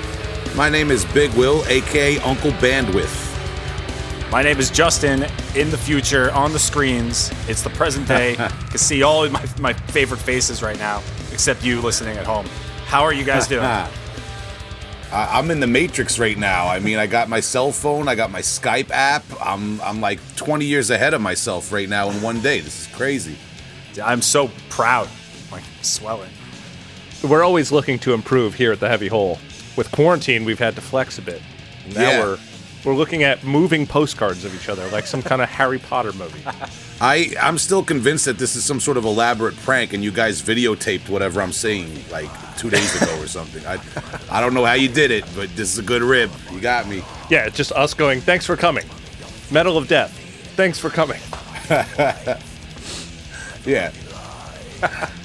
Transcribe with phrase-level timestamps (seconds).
[0.56, 4.32] My name is Big Will, aka Uncle Bandwidth.
[4.32, 5.24] My name is Justin.
[5.54, 8.30] In the future, on the screens, it's the present day.
[8.32, 12.26] you can see all of my, my favorite faces right now, except you listening at
[12.26, 12.46] home.
[12.86, 13.62] How are you guys doing?
[13.64, 13.88] I-
[15.12, 16.66] I'm in the Matrix right now.
[16.66, 19.24] I mean, I got my cell phone, I got my Skype app.
[19.40, 22.60] I'm I'm like 20 years ahead of myself right now in one day.
[22.60, 23.36] This is crazy.
[24.02, 25.08] I'm so proud.
[25.50, 26.30] Like swelling.
[27.22, 29.38] We're always looking to improve here at the Heavy Hole.
[29.76, 31.42] With quarantine, we've had to flex a bit.
[31.94, 32.20] Now Yeah.
[32.24, 32.38] we're
[32.84, 36.40] we're looking at moving postcards of each other like some kind of Harry Potter movie.
[37.00, 40.40] I I'm still convinced that this is some sort of elaborate prank, and you guys
[40.42, 43.64] videotaped whatever I'm saying like two days ago or something.
[43.66, 43.78] I
[44.30, 46.30] I don't know how you did it, but this is a good rib.
[46.52, 47.02] You got me.
[47.30, 48.84] yeah, it's just us going, thanks for coming.
[49.50, 50.12] Medal of Death.
[50.56, 51.20] Thanks for coming.
[53.66, 53.90] Yeah.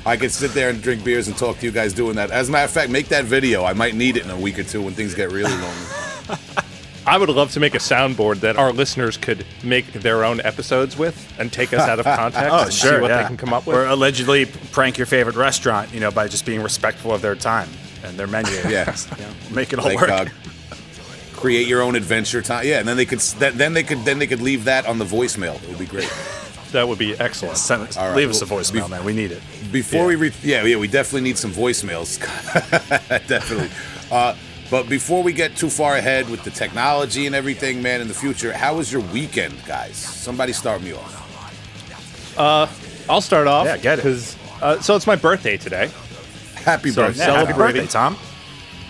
[0.06, 2.32] I could sit there and drink beers and talk to you guys doing that.
[2.32, 3.64] As a matter of fact, make that video.
[3.64, 5.88] I might need it in a week or two when things get really lonely.
[7.06, 10.98] I would love to make a soundboard that our listeners could make their own episodes
[10.98, 13.02] with and take us out of context Oh, and see sure.
[13.02, 13.22] what yeah.
[13.24, 13.76] they can come up with.
[13.76, 17.68] Or allegedly prank your favorite restaurant, you know, by just being respectful of their time
[18.06, 18.54] and their menu.
[18.70, 18.96] Yeah.
[19.18, 20.09] You know, make it all like work.
[20.09, 20.26] uh,
[21.34, 22.66] create your own adventure time.
[22.66, 24.98] Yeah, and then they could s- then they could then they could leave that on
[24.98, 25.62] the voicemail.
[25.62, 26.09] It would be great.
[26.74, 27.58] That would be excellent.
[27.58, 29.04] Send us- All right, leave us a well, voicemail, bef- man.
[29.06, 29.42] We need it.
[29.72, 30.08] Before Yeah.
[30.08, 32.20] we re- yeah yeah we definitely need some voicemails.
[33.28, 33.70] definitely.
[34.12, 34.36] Uh,
[34.70, 38.14] but before we get too far ahead with the technology and everything, man, in the
[38.14, 39.96] future, how was your weekend, guys?
[39.96, 41.20] Somebody start me off.
[43.10, 43.66] I'll start off.
[43.66, 44.04] Yeah, get it.
[44.04, 45.90] 'cause, Uh, so it's my birthday today.
[46.64, 47.26] Happy So birthday!
[47.26, 48.16] Yeah, happy birthday, Tom.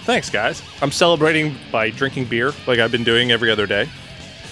[0.06, 0.62] Thanks, guys.
[0.82, 3.90] I'm celebrating by drinking beer like I've been doing every other day.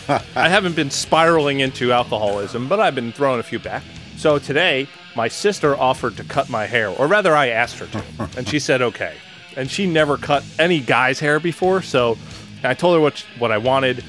[0.10, 3.84] I haven't been spiraling into alcoholism, but I've been throwing a few back.
[4.18, 8.30] So today, my sister offered to cut my hair, or rather, I asked her to,
[8.38, 9.16] and she said okay.
[9.58, 12.18] And she never cut any guy's hair before, so
[12.64, 14.04] I told her what what I wanted,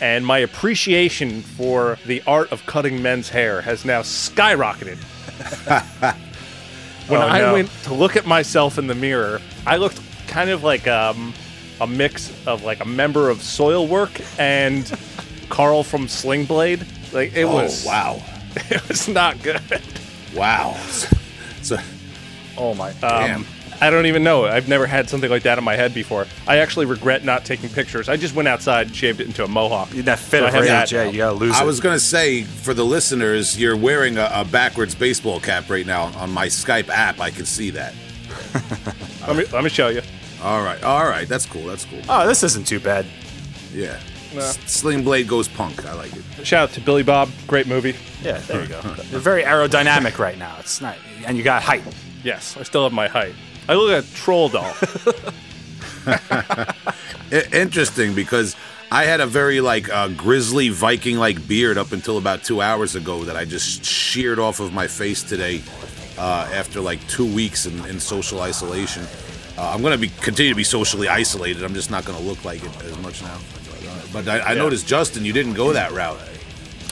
[0.00, 4.98] and my appreciation for the art of cutting men's hair has now skyrocketed.
[7.08, 7.52] when Oh, I no.
[7.54, 11.32] went to look at myself in the mirror, I looked kind of like um,
[11.80, 14.90] a mix of like a member of Soilwork and
[15.48, 16.84] Carl from Sling Blade.
[17.12, 18.22] Like it Oh was wow,
[18.56, 19.60] it was not good.
[20.34, 20.74] wow.
[21.62, 21.76] So
[22.56, 22.92] Oh my.
[23.00, 23.40] damn.
[23.40, 23.46] Um,
[23.80, 24.44] I don't even know.
[24.44, 26.26] I've never had something like that in my head before.
[26.48, 28.08] I actually regret not taking pictures.
[28.08, 29.90] I just went outside and shaved it into a mohawk.
[29.90, 31.10] that fit So I of have rage, that yeah, now.
[31.10, 31.66] you gotta lose I it.
[31.66, 36.06] was gonna say for the listeners, you're wearing a, a backwards baseball cap right now
[36.18, 37.20] on my Skype app.
[37.20, 37.94] I can see that.
[39.28, 40.02] Let me let me show you.
[40.42, 41.64] All right, all right, that's cool.
[41.66, 42.00] That's cool.
[42.08, 43.06] oh, this isn't too bad.
[43.72, 43.98] Yeah,
[44.34, 45.84] S- Sling Blade goes punk.
[45.84, 46.46] I like it.
[46.46, 47.28] Shout out to Billy Bob.
[47.46, 47.96] Great movie.
[48.22, 48.80] Yeah, there you go.
[49.10, 50.56] You're very aerodynamic right now.
[50.60, 51.82] It's not, and you got height.
[52.24, 53.34] Yes, I still have my height.
[53.68, 54.74] I look like a troll doll.
[56.06, 56.74] I-
[57.52, 58.56] interesting because
[58.90, 62.94] I had a very like uh, grizzly Viking like beard up until about two hours
[62.94, 65.62] ago that I just sheared off of my face today
[66.16, 69.04] uh, after like two weeks in, in social isolation.
[69.58, 71.64] Uh, I'm gonna be continue to be socially isolated.
[71.64, 73.38] I'm just not gonna look like it as much now.
[74.12, 76.18] But I, I noticed Justin, you didn't go that route.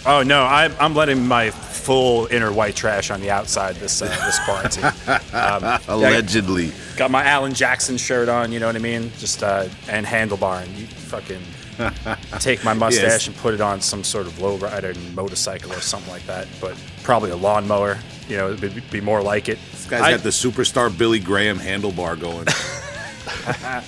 [0.05, 4.07] Oh no, I'm, I'm letting my full inner white trash on the outside this uh,
[4.25, 4.93] this quarantine.
[5.33, 6.73] Um, Allegedly.
[6.97, 9.13] got my Alan Jackson shirt on, you know what I mean?
[9.19, 11.43] Just uh, and handlebar, and you fucking
[12.41, 13.27] take my mustache Yes.
[13.29, 16.49] and put it on some sort of lowrider motorcycle or something like that.
[16.61, 17.99] But probably a lawnmower.
[18.29, 19.59] You know, it'd be more like it.
[19.87, 22.47] This guy's I- got the superstar Billy Graham handlebar going.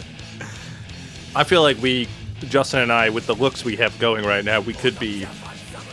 [1.34, 2.06] I feel like we,
[2.40, 5.26] Justin and I, with the looks we have going right now, we could be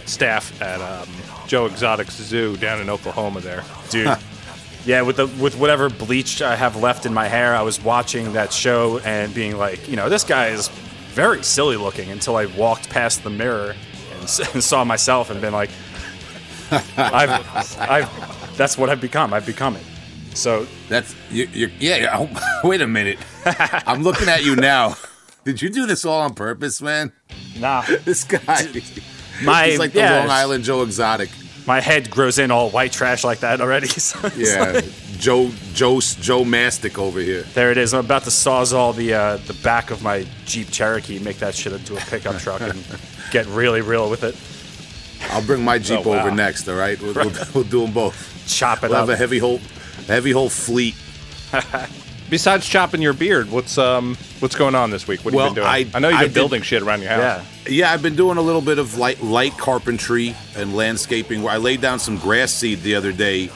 [0.06, 1.10] staff at um,
[1.48, 3.40] Joe Exotic's zoo down in Oklahoma.
[3.40, 4.16] There, dude.
[4.86, 8.34] yeah, with the with whatever bleach I have left in my hair, I was watching
[8.34, 10.68] that show and being like, you know, this guy is
[11.10, 13.76] very silly looking until I walked past the mirror
[14.14, 14.22] and,
[14.54, 15.72] and saw myself and been like,
[16.98, 19.34] I've, I've, that's what I've become.
[19.34, 19.84] I've become it.
[20.36, 21.96] So That's you, you're, yeah.
[21.98, 22.18] yeah.
[22.20, 23.18] Oh, wait a minute.
[23.46, 24.96] I'm looking at you now.
[25.44, 27.12] Did you do this all on purpose, man?
[27.60, 28.68] nah, This guy.
[29.44, 31.30] my He's like the yeah, Long Island Joe Exotic.
[31.68, 33.88] My head grows in all white trash like that already.
[33.88, 34.86] so Yeah, like-
[35.18, 37.44] Joe Joe Joe Mastic over here.
[37.54, 37.94] there it is.
[37.94, 41.72] I'm about to sawzall the uh, the back of my Jeep Cherokee, make that shit
[41.74, 42.84] into a pickup truck, and
[43.32, 44.36] get really real with it.
[45.32, 46.20] I'll bring my Jeep Oh, wow.
[46.20, 46.68] over next.
[46.68, 48.44] All right, we'll, we'll, we'll do them both.
[48.48, 49.60] Chop it We'll have a heavy whole
[50.08, 50.96] heavy whole fleet.
[52.30, 55.22] besides chopping your beard, what's um what's going on this week?
[55.24, 55.68] What have Well, you been doing?
[55.94, 57.20] I- I, know you've been did- building shit around your house.
[57.22, 57.44] yeah.
[57.68, 61.42] Yeah, I've been doing a little bit of light light carpentry and landscaping.
[61.42, 63.50] Where I laid down some grass seed the other day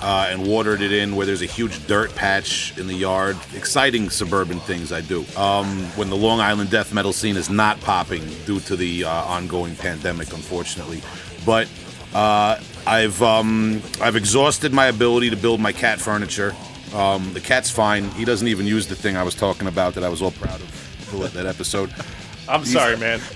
[0.00, 3.36] uh, and watered it in where there's a huge dirt patch in the yard.
[3.56, 5.24] Exciting suburban things I do.
[5.36, 5.66] Um,
[5.96, 9.74] when the Long Island death metal scene is not popping due to the uh, ongoing
[9.74, 11.02] pandemic, unfortunately.
[11.44, 11.66] But
[12.14, 16.56] uh, I've um, I've exhausted my ability to build my cat furniture.
[16.94, 18.08] Um, the cat's fine.
[18.12, 20.58] He doesn't even use the thing I was talking about that I was all proud
[20.58, 21.92] of for that episode.
[22.48, 23.20] I'm sorry, man.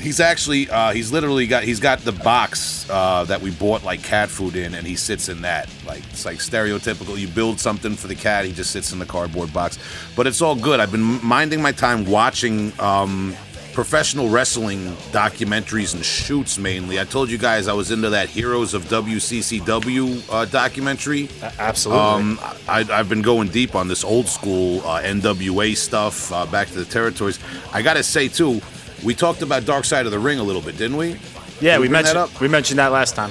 [0.00, 4.00] He's actually uh, he's literally got he's got the box uh, that we bought like
[4.02, 5.68] cat food in, and he sits in that.
[5.84, 7.18] Like it's like stereotypical.
[7.18, 9.78] You build something for the cat, he just sits in the cardboard box.
[10.14, 10.78] But it's all good.
[10.78, 13.34] I've been minding my time watching um,
[13.76, 16.98] professional wrestling documentaries and shoots mainly.
[16.98, 21.28] I told you guys I was into that Heroes of WCCW uh, documentary.
[21.58, 22.02] Absolutely.
[22.02, 26.68] Um, I, I've been going deep on this old school uh, NWA stuff, uh, back
[26.68, 27.38] to the territories.
[27.70, 28.62] I gotta say too,
[29.04, 31.18] we talked about Dark Side of the Ring a little bit, didn't we?
[31.60, 33.30] yeah, Did we that mentioned we mentioned that last time.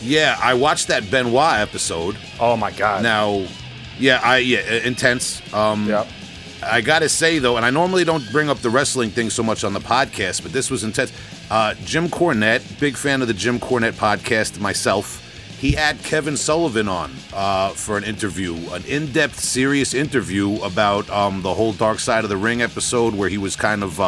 [0.00, 2.16] Yeah, I watched that Benoit episode.
[2.40, 3.02] Oh my god.
[3.02, 3.46] Now,
[3.98, 5.42] yeah, I yeah, intense.
[5.52, 6.08] Um, Yep.
[6.62, 9.62] I gotta say though, and I normally don't bring up the wrestling thing so much
[9.64, 11.12] on the podcast, but this was intense.
[11.50, 15.22] Uh, Jim Cornette, big fan of the Jim Cornette podcast myself.
[15.58, 21.40] He had Kevin Sullivan on uh, for an interview, an in-depth, serious interview about um,
[21.42, 24.00] the whole Dark Side of the Ring episode, where he was kind of.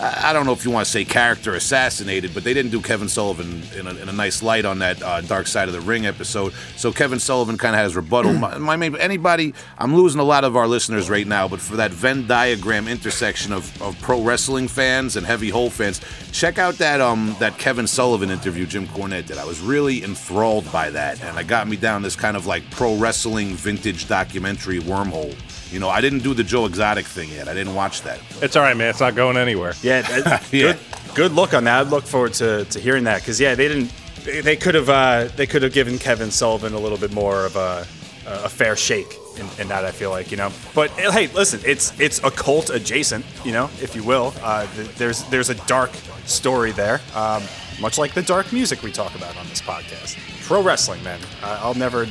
[0.00, 2.82] I I don't know if you want to say character assassinated, but they didn't do
[2.82, 5.80] Kevin Sullivan in a, in a nice light on that uh, Dark Side of the
[5.80, 6.52] Ring episode.
[6.76, 8.32] So Kevin Sullivan kind of has rebuttal.
[8.34, 11.76] my, my main- anybody, I'm losing a lot of our listeners right now, but for
[11.76, 16.74] that Venn diagram intersection of, of pro wrestling fans and heavy hole fans, check out
[16.74, 19.38] that um that Kevin Sullivan interview Jim Cornette did.
[19.38, 22.68] I was really enthralled by that, and it got me down this kind of like
[22.70, 25.34] pro wrestling vintage documentary wormhole.
[25.70, 27.48] You know, I didn't do the Joe Exotic thing yet.
[27.48, 28.20] I didn't watch that.
[28.42, 28.88] It's all right, man.
[28.90, 29.74] It's not going anywhere.
[29.82, 30.72] Yeah, that- Yeah.
[30.72, 30.78] good,
[31.14, 31.78] good look on that.
[31.78, 33.92] I look forward to, to hearing that because yeah, they didn't.
[34.24, 37.44] They, they could have uh, they could have given Kevin Sullivan a little bit more
[37.46, 37.86] of a,
[38.26, 39.84] a fair shake in, in that.
[39.84, 40.50] I feel like you know.
[40.74, 44.34] But uh, hey, listen, it's it's occult adjacent, you know, if you will.
[44.42, 45.90] Uh, th- there's there's a dark
[46.26, 47.42] story there, um,
[47.80, 50.16] much like the dark music we talk about on this podcast.
[50.46, 51.20] Pro wrestling, man.
[51.42, 52.06] Uh, I'll never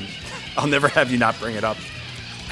[0.58, 1.78] I'll never have you not bring it up.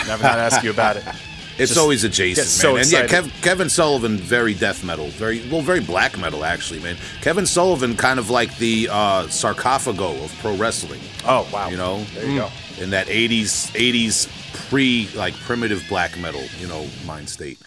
[0.08, 1.04] Never not ask you about it.
[1.58, 2.48] It's Just always adjacent, man.
[2.48, 3.08] so and yeah.
[3.08, 6.98] Kev, Kevin Sullivan, very death metal, very well, very black metal actually, man.
[7.22, 11.70] Kevin Sullivan, kind of like the uh, Sarcofago of pro wrestling, Oh wow.
[11.70, 12.50] you know, There you go.
[12.78, 14.28] in that '80s '80s
[14.68, 17.58] pre like primitive black metal, you know, mind state.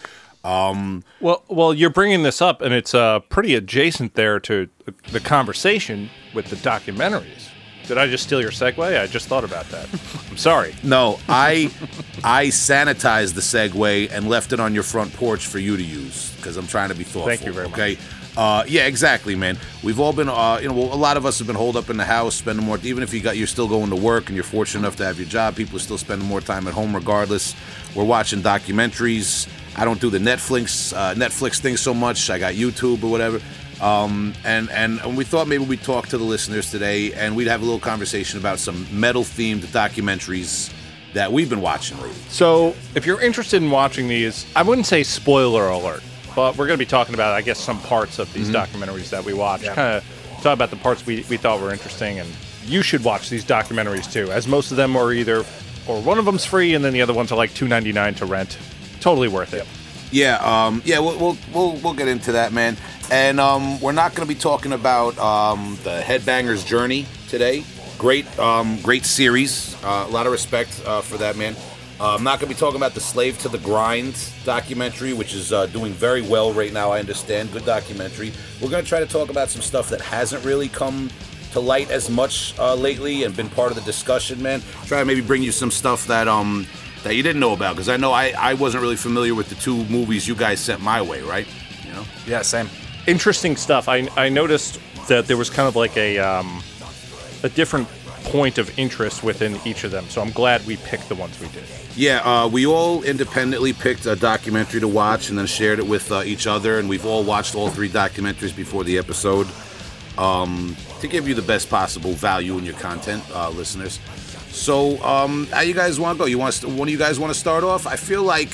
[0.44, 4.68] Well, well, you're bringing this up, and it's uh, pretty adjacent there to
[5.12, 7.47] the conversation with the documentaries.
[7.88, 9.00] Did I just steal your segue?
[9.00, 9.88] I just thought about that.
[10.30, 10.74] I'm sorry.
[10.82, 11.70] No, I
[12.22, 16.34] I sanitized the Segway and left it on your front porch for you to use
[16.36, 17.26] because I'm trying to be thoughtful.
[17.26, 17.78] Thank you very much.
[17.78, 17.98] okay?
[18.36, 19.58] Uh, yeah, exactly, man.
[19.82, 21.90] We've all been, uh, you know, well, a lot of us have been holed up
[21.90, 22.78] in the house, spending more.
[22.84, 25.18] Even if you got, you're still going to work and you're fortunate enough to have
[25.18, 25.56] your job.
[25.56, 27.56] People are still spending more time at home, regardless.
[27.96, 29.48] We're watching documentaries.
[29.76, 32.30] I don't do the Netflix uh, Netflix thing so much.
[32.30, 33.40] I got YouTube or whatever.
[33.80, 37.46] Um, and, and and we thought maybe we'd talk to the listeners today, and we'd
[37.46, 40.72] have a little conversation about some metal themed documentaries
[41.14, 42.20] that we've been watching lately.
[42.28, 46.02] So, if you're interested in watching these, I wouldn't say spoiler alert,
[46.34, 49.24] but we're going to be talking about, I guess, some parts of these documentaries that
[49.24, 49.66] we watched.
[49.66, 50.04] Kind of
[50.42, 52.28] talk about the parts we, we thought were interesting, and
[52.64, 55.44] you should watch these documentaries too, as most of them are either,
[55.86, 58.14] or one of them's free, and then the other ones are like two ninety nine
[58.14, 58.58] to rent.
[59.00, 59.66] Totally worth it.
[60.10, 62.76] Yeah, um, yeah, we'll, we'll we'll we'll get into that, man.
[63.10, 67.64] And um, we're not going to be talking about um, the Headbangers Journey today.
[67.96, 69.74] Great, um, great series.
[69.82, 71.56] Uh, a lot of respect uh, for that, man.
[71.98, 75.34] Uh, I'm not going to be talking about the Slave to the Grind documentary, which
[75.34, 76.92] is uh, doing very well right now.
[76.92, 78.32] I understand, good documentary.
[78.60, 81.10] We're going to try to talk about some stuff that hasn't really come
[81.52, 84.62] to light as much uh, lately and been part of the discussion, man.
[84.84, 86.66] Try to maybe bring you some stuff that um
[87.04, 89.54] that you didn't know about because I know I, I wasn't really familiar with the
[89.54, 91.46] two movies you guys sent my way, right?
[91.84, 92.04] You know.
[92.26, 92.68] Yeah, same.
[93.08, 93.88] Interesting stuff.
[93.88, 96.62] I, I noticed that there was kind of like a um,
[97.42, 97.88] a different
[98.24, 100.04] point of interest within each of them.
[100.10, 101.64] So I'm glad we picked the ones we did.
[101.96, 106.12] Yeah, uh, we all independently picked a documentary to watch and then shared it with
[106.12, 109.48] uh, each other, and we've all watched all three documentaries before the episode
[110.18, 113.98] um, to give you the best possible value in your content, uh, listeners.
[114.50, 116.26] So, um, how you guys want to go?
[116.26, 117.86] You want to, one of you guys want to start off?
[117.86, 118.52] I feel like,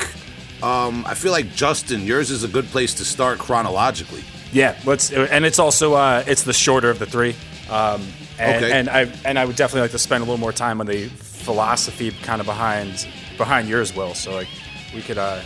[0.62, 4.22] um, I feel like Justin, yours is a good place to start chronologically.
[4.54, 7.34] Yeah, let's, and it's also uh, it's the shorter of the three.
[7.68, 8.06] Um,
[8.38, 8.72] and, Okay.
[8.72, 11.08] and I and I would definitely like to spend a little more time on the
[11.08, 13.06] philosophy kind of behind
[13.36, 14.14] behind yours, Will.
[14.14, 14.48] So like
[14.94, 15.40] we could uh,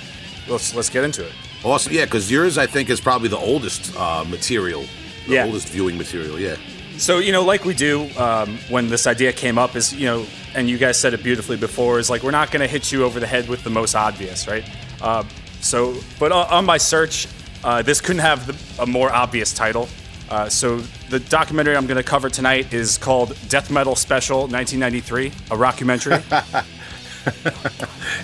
[0.48, 1.32] let's let's get into it.
[1.64, 4.84] Awesome, yeah, because yours I think is probably the oldest uh, material,
[5.26, 5.44] the Yeah.
[5.46, 6.38] oldest viewing material.
[6.38, 6.56] Yeah.
[6.98, 10.26] So you know, like we do um, when this idea came up, is you know,
[10.54, 13.04] and you guys said it beautifully before, is like we're not going to hit you
[13.04, 14.64] over the head with the most obvious, right?
[15.00, 15.22] Uh,
[15.60, 17.26] so, but on, on my search,
[17.64, 19.88] uh, this couldn't have the, a more obvious title.
[20.30, 25.26] Uh, so the documentary I'm going to cover tonight is called Death Metal Special 1993,
[25.26, 26.64] a rockumentary.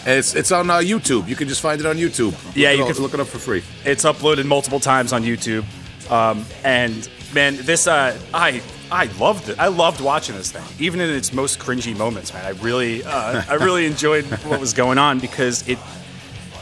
[0.07, 1.29] It's it's on uh, YouTube.
[1.29, 2.35] You can just find it on YouTube.
[2.55, 3.63] Yeah, you can- look it up for free.
[3.85, 5.65] it's uploaded multiple times on YouTube,
[6.11, 9.59] um, and man, this uh, I I loved it.
[9.59, 12.33] I loved watching this thing, even in its most cringy moments.
[12.33, 15.79] Man, I really uh, I really enjoyed what was going on because it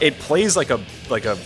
[0.01, 1.37] it plays like a like a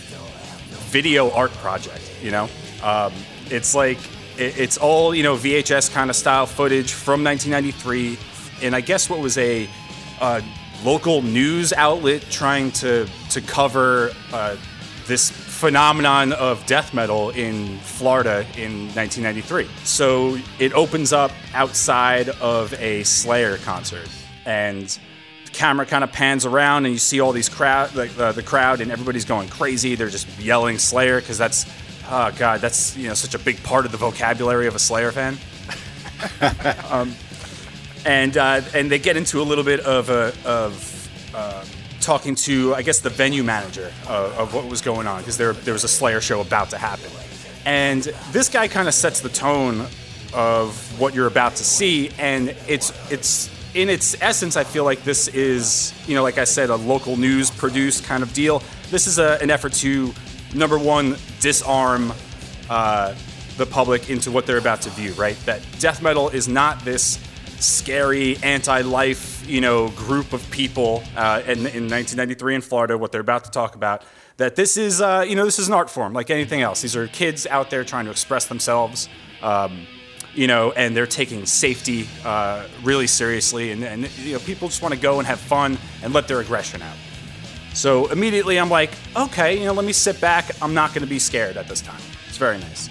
[0.88, 2.02] video art project.
[2.22, 2.48] You know,
[2.82, 3.12] um,
[3.50, 3.98] it's like
[4.36, 8.18] it, it's all you know VHS kind of style footage from 1993,
[8.66, 9.68] and I guess what was a
[10.20, 10.40] uh,
[10.84, 14.56] local news outlet trying to to cover uh,
[15.06, 19.66] this phenomenon of death metal in Florida in 1993.
[19.84, 24.08] So it opens up outside of a Slayer concert,
[24.46, 24.98] and
[25.58, 28.80] camera kind of pans around, and you see all these crowd, like uh, the crowd,
[28.80, 29.96] and everybody's going crazy.
[29.96, 31.66] They're just yelling Slayer because that's,
[32.08, 35.12] oh god, that's you know such a big part of the vocabulary of a Slayer
[35.12, 35.36] fan
[38.06, 41.64] and uh, and they get into a little bit of a of uh,
[42.00, 45.52] talking to I guess the venue manager of, of what was going on because there
[45.52, 47.10] there was a Slayer show about to happen,
[47.64, 49.86] and this guy kind of sets the tone
[50.34, 55.04] of what you're about to see, and it's it's in its essence I feel like
[55.04, 58.62] this is you know like I said a local news produced kind of deal.
[58.90, 60.12] This is a, an effort to
[60.54, 62.12] number one disarm.
[62.70, 63.14] Uh,
[63.58, 65.36] the public into what they're about to view, right?
[65.44, 67.18] That death metal is not this
[67.58, 72.96] scary anti-life, you know, group of people uh, in, in 1993 in Florida.
[72.96, 74.04] What they're about to talk about.
[74.36, 76.80] That this is, uh, you know, this is an art form like anything else.
[76.80, 79.08] These are kids out there trying to express themselves.
[79.42, 79.86] Um,
[80.38, 84.82] you know, and they're taking safety uh, really seriously, and, and you know, people just
[84.82, 86.96] want to go and have fun and let their aggression out.
[87.74, 90.50] So immediately, I'm like, okay, you know, let me sit back.
[90.62, 92.00] I'm not going to be scared at this time.
[92.28, 92.88] It's very nice.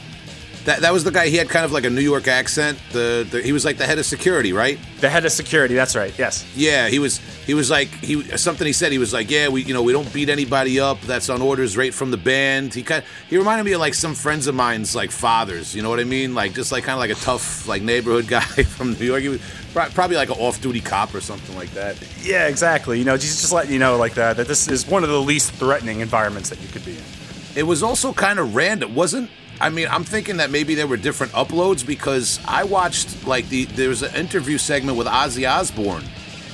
[0.68, 1.30] That that was the guy.
[1.30, 2.78] He had kind of like a New York accent.
[2.92, 4.78] The, the he was like the head of security, right?
[5.00, 5.76] The head of security.
[5.76, 6.14] That's right.
[6.20, 6.46] Yes.
[6.58, 7.20] Yeah, he was.
[7.46, 8.68] He was like he something.
[8.68, 11.00] He said he was like, yeah, we you know we don't beat anybody up.
[11.04, 12.74] That's on orders right from the band.
[12.74, 15.74] He kind he reminded me of like some friends of mine's like fathers.
[15.74, 16.36] You know what I mean?
[16.36, 19.22] Like just like kind of like a tough like neighborhood guy from New York.
[19.22, 19.42] He was
[19.74, 21.96] probably like an off-duty cop or something like that.
[22.22, 23.00] Yeah, exactly.
[23.00, 25.22] You know, just just letting you know like that that this is one of the
[25.22, 27.04] least threatening environments that you could be in.
[27.56, 29.30] It was also kind of random, wasn't?
[29.60, 33.66] I mean, I'm thinking that maybe there were different uploads because I watched like the
[33.66, 36.04] there was an interview segment with Ozzy Osbourne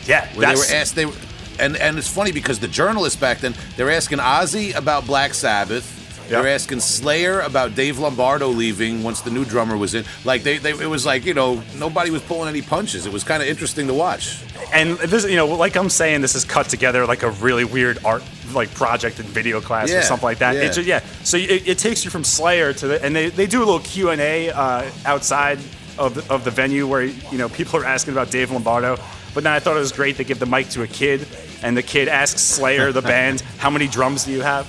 [0.06, 1.14] Yeah, where they were asked they were,
[1.60, 5.34] and and it's funny because the journalists back then they were asking Ozzy about Black
[5.34, 6.00] Sabbath.
[6.34, 6.54] They were Yeah.
[6.56, 10.04] asking Slayer about Dave Lombardo leaving once the new drummer was in.
[10.26, 13.06] Like they, they it was like you know nobody was pulling any punches.
[13.06, 14.40] It was kind of interesting to watch.
[14.74, 18.04] and this you know like I'm saying this is cut together like a really weird
[18.04, 18.24] art
[18.54, 20.56] like project in video class Yeah, or something like that.
[20.56, 20.62] yeah.
[20.64, 21.00] It ju- yeah.
[21.24, 23.80] So it, it takes you from Slayer to the and they, they do a little
[23.80, 25.60] Q and A uh, outside
[25.98, 28.98] of the, of the venue where you know people are asking about Dave Lombardo.
[29.34, 31.28] But then I thought it was great they give the mic to a kid
[31.64, 34.66] and the kid asks Slayer the band how many drums do you have.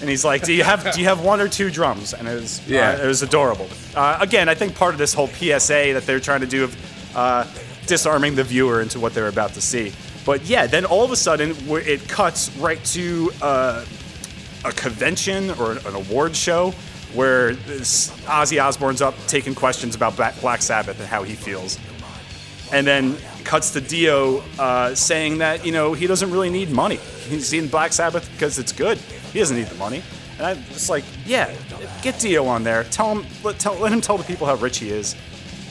[0.00, 2.34] And he's like, "Do you have do you have one or two drums?" And it
[2.34, 2.90] was Yeah.
[2.90, 3.68] uh, it was adorable.
[3.94, 7.16] Uh, again, I think part of this whole PSA that they're trying to do of
[7.16, 7.44] uh,
[7.86, 9.92] disarming the viewer into what they're about to see.
[10.26, 13.84] But yeah, then all of a sudden it cuts right to uh,
[14.64, 16.72] a convention or an award show
[17.12, 21.78] where this Ozzy Osbourne's up taking questions about Black Black Sabbath and how he feels,
[22.72, 26.96] and then cuts to Dio uh, saying that you know he doesn't really need money.
[27.28, 28.98] He's in Black Sabbath because it's good.
[29.34, 30.02] He doesn't need the money.
[30.38, 31.52] And I'm just like, yeah,
[32.02, 32.84] get Dio on there.
[32.84, 35.14] Tell him, let, tell, let him tell the people how rich he is,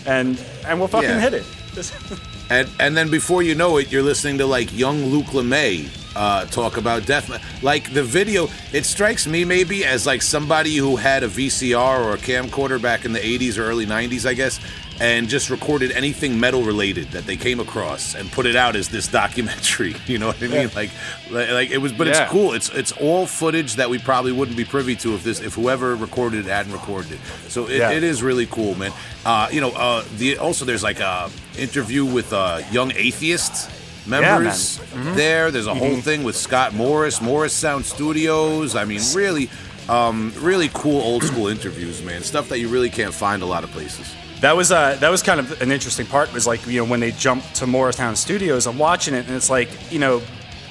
[0.06, 1.20] and and we'll fucking Yeah.
[1.20, 1.46] hit it.
[2.50, 6.46] And and then before you know it, you're listening to like young Luke LeMay uh,
[6.48, 7.32] talk about death.
[7.64, 12.14] Like the video, it strikes me maybe as like somebody who had a VCR or
[12.14, 14.60] a camcorder back in the 80s or early 90s, I guess,
[15.00, 18.90] and just recorded anything metal related that they came across and put it out as
[18.90, 19.96] this documentary.
[20.08, 20.70] You know what I mean?
[20.76, 20.92] Like,
[21.32, 22.24] like, like it was, but Yeah.
[22.24, 22.54] it's cool.
[22.54, 25.96] It's it's all footage that we probably wouldn't be privy to if this if whoever
[25.96, 27.20] recorded it hadn't recorded it.
[27.50, 27.92] So it, Yeah.
[27.92, 28.92] it is really cool, man.
[29.26, 33.70] Uh, you know, uh, the also there's like a interview with uh, young atheist
[34.06, 35.16] members Mm-hmm.
[35.16, 35.50] there.
[35.50, 38.76] There's a whole thing with Scott Morris, Morrisound Studios.
[38.76, 39.50] I mean, really,
[39.90, 42.22] um, really cool old school interviews, man.
[42.22, 44.14] Stuff that you really can't find a lot of places.
[44.44, 46.34] That was uh, that was kind of an interesting part.
[46.34, 49.50] Was like you know when they jumped to Morrisound Studios, I'm watching it and it's
[49.50, 50.22] like you know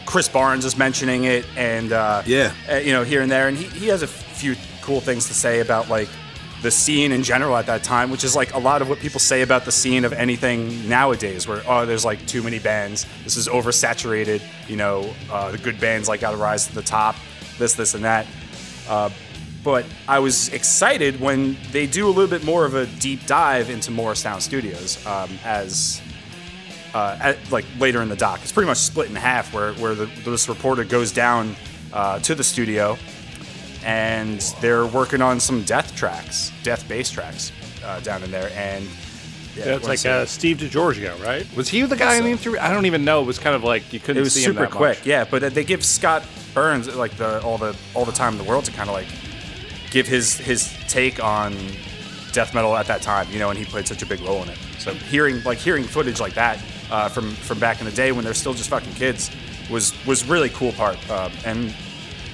[0.05, 2.52] Chris Barnes is mentioning it and uh, Yeah.
[2.71, 5.33] uh, you know here and there, and he, he has a few cool things to
[5.33, 6.11] say about like
[6.61, 9.19] the scene in general at that time, which is like a lot of what people
[9.19, 13.38] say about the scene of anything nowadays, where oh, there's like too many bands, this
[13.38, 14.43] is oversaturated.
[14.69, 17.17] You know, uh, the good bands like got to rise to the top,
[17.57, 18.26] this, this, and that.
[18.87, 19.09] Uh,
[19.64, 23.71] but I was excited when they do a little bit more of a deep dive
[23.71, 26.00] into Morrisound Studios um, as
[26.95, 28.40] uh, at, like later in the doc.
[28.42, 31.54] It's pretty much split in half, where where the, this reporter goes down
[31.92, 32.99] uh, to the studio,
[33.85, 37.52] and they're working on some death tracks, death bass tracks
[37.85, 38.88] uh, down in there, and.
[39.54, 41.47] Yeah, it's like uh, Steve DiGiorgio, right?
[41.54, 42.59] Was he the guy in the interview?
[42.59, 43.21] I don't even know.
[43.21, 44.16] It was kind of like you couldn't.
[44.16, 45.07] It was super him that quick, much.
[45.07, 45.26] yeah.
[45.31, 48.64] But they give Scott Burns like the all the all the time in the world
[48.64, 49.09] to kind of like
[49.92, 51.54] give his his take on
[52.32, 54.49] death metal at that time, you know, and he played such a big role in
[54.49, 54.58] it.
[54.78, 56.58] So hearing like hearing footage like that
[56.90, 59.30] uh, from from back in the day when they're still just fucking kids
[59.70, 60.99] was was really cool part.
[61.11, 61.75] Uh, and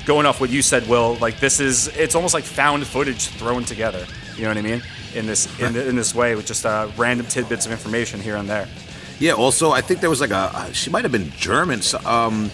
[0.06, 3.64] going off what you said, Will, like this is it's almost like found footage thrown
[3.64, 4.06] together.
[4.36, 4.82] You know what I mean?
[5.14, 8.48] In this in, in this way with just uh, random tidbits of information here and
[8.48, 8.68] there.
[9.18, 9.32] Yeah.
[9.32, 11.80] Also, I think there was like a she might have been German.
[12.06, 12.50] Um,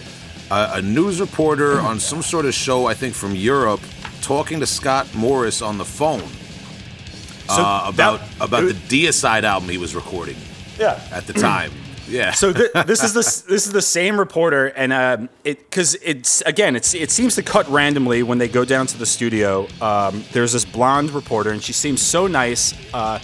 [0.51, 3.81] a, a news reporter on some sort of show, I think from Europe,
[4.25, 6.27] talking to Scott Morris on the phone
[7.47, 10.35] So uh, about that- about it- the Deicide album he was recording
[10.79, 10.99] Yeah.
[11.11, 11.71] at the time.
[12.07, 12.33] Yeah.
[12.33, 16.41] So th- this is the this is the same reporter, and um, it because it's
[16.41, 19.67] again it's it seems to cut randomly when they go down to the studio.
[19.81, 23.17] Um, there's this blonde reporter, and she seems so nice, uh,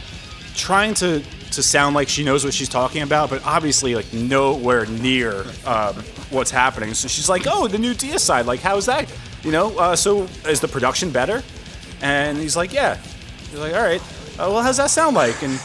[0.55, 4.87] trying to to sound like she knows what she's talking about, but obviously like nowhere
[4.87, 5.93] near um,
[6.31, 6.95] what's happening.
[6.95, 9.05] So she's like, "Oh, the new Deicide, like how's that?
[9.43, 11.43] You know, uh, so is the production better?"
[12.01, 12.97] And he's like, "Yeah."
[13.49, 14.01] He's like, "All right,
[14.39, 15.59] uh, well, how's that sound like?" And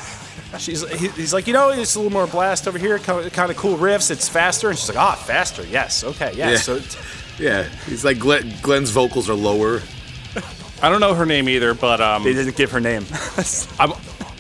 [0.59, 3.57] She's he- he's like, you know, it's a little more blast over here, kind of,
[3.57, 4.11] cool riffs.
[4.11, 5.65] It's faster, and she's like, ah, faster.
[5.67, 6.51] Yes, okay, yeah.
[6.53, 6.57] Yeah.
[6.57, 6.97] So it's-
[7.39, 7.65] yeah.
[7.87, 9.83] He's like Glenn, Glenn's vocals are lower.
[10.83, 13.05] I don't know her name either, but um, they didn't give her name.
[13.79, 13.93] I'm,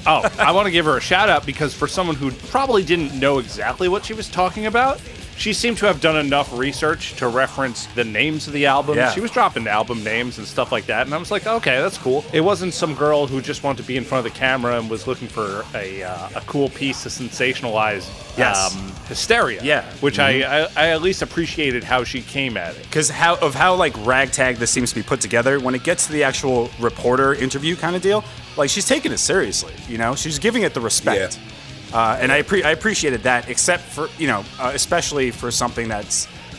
[0.06, 3.18] oh, I want to give her a shout out because for someone who probably didn't
[3.18, 5.00] know exactly what she was talking about,
[5.36, 8.96] she seemed to have done enough research to reference the names of the albums.
[8.96, 9.10] Yeah.
[9.12, 11.98] She was dropping album names and stuff like that, and I was like, okay, that's
[11.98, 12.24] cool.
[12.32, 14.88] It wasn't some girl who just wanted to be in front of the camera and
[14.88, 18.74] was looking for a, uh, a cool piece to sensationalize Yes.
[18.76, 19.62] um, hysteria.
[19.62, 19.82] Yeah.
[19.82, 19.96] Mm-hmm.
[20.04, 22.82] which I, I I at least appreciated how she came at it.
[22.82, 26.06] because how of how like ragtag this seems to be put together when it gets
[26.06, 28.22] to the actual reporter interview kind of deal
[28.58, 31.38] like she's taking it seriously you know she's giving it the respect
[31.92, 35.88] uh, and I, appre- I appreciated that except for you know uh, especially for something
[35.88, 36.06] that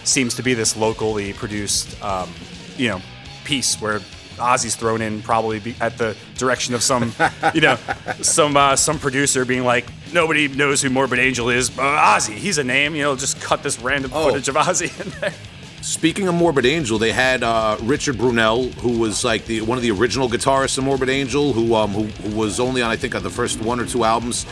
[0.03, 2.29] seems to be this locally produced um,
[2.77, 3.01] you know
[3.43, 3.99] piece where
[4.37, 7.11] Ozzy's thrown in probably be at the direction of some
[7.53, 7.77] you know
[8.21, 12.57] some uh, some producer being like nobody knows who Morbid Angel is uh, Ozzy he's
[12.57, 14.29] a name you know just cut this random Oh.
[14.29, 15.33] footage of Ozzy in there
[15.79, 19.83] Speaking of Morbid Angel, they had uh, Richard Brunelle, who was like the one of
[19.83, 23.15] the original guitarists of Morbid Angel, who um, who, who was only on I think
[23.15, 24.45] on the first one or two albums.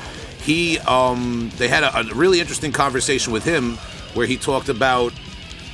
[0.45, 3.77] He um, they had a, a really interesting conversation with him
[4.13, 5.12] where he talked about,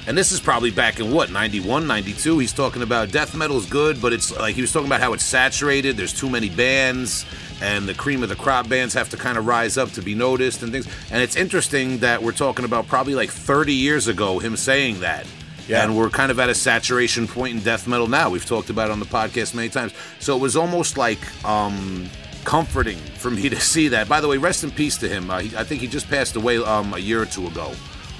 [0.08, 2.40] and this is probably back in what 91, 92.
[2.40, 5.12] He's talking about death metal is good, but it's like he was talking about how
[5.12, 5.98] it's saturated.
[5.98, 7.26] There's too many bands.
[7.62, 10.16] And the cream of the crop bands have to kind of rise up to be
[10.16, 10.88] noticed and things.
[11.12, 15.28] And it's interesting that we're talking about probably like 30 years ago, him saying that.
[15.68, 15.84] Yeah.
[15.84, 18.32] And we're kind of at a saturation point in death metal now.
[18.32, 19.94] We've talked about it on the podcast many times.
[20.20, 22.10] So it was almost like um,
[22.44, 24.08] comforting for me to see that.
[24.10, 25.30] By the way, rest in peace to him.
[25.30, 27.74] Uh, he, I think he just passed away um, a year or two ago.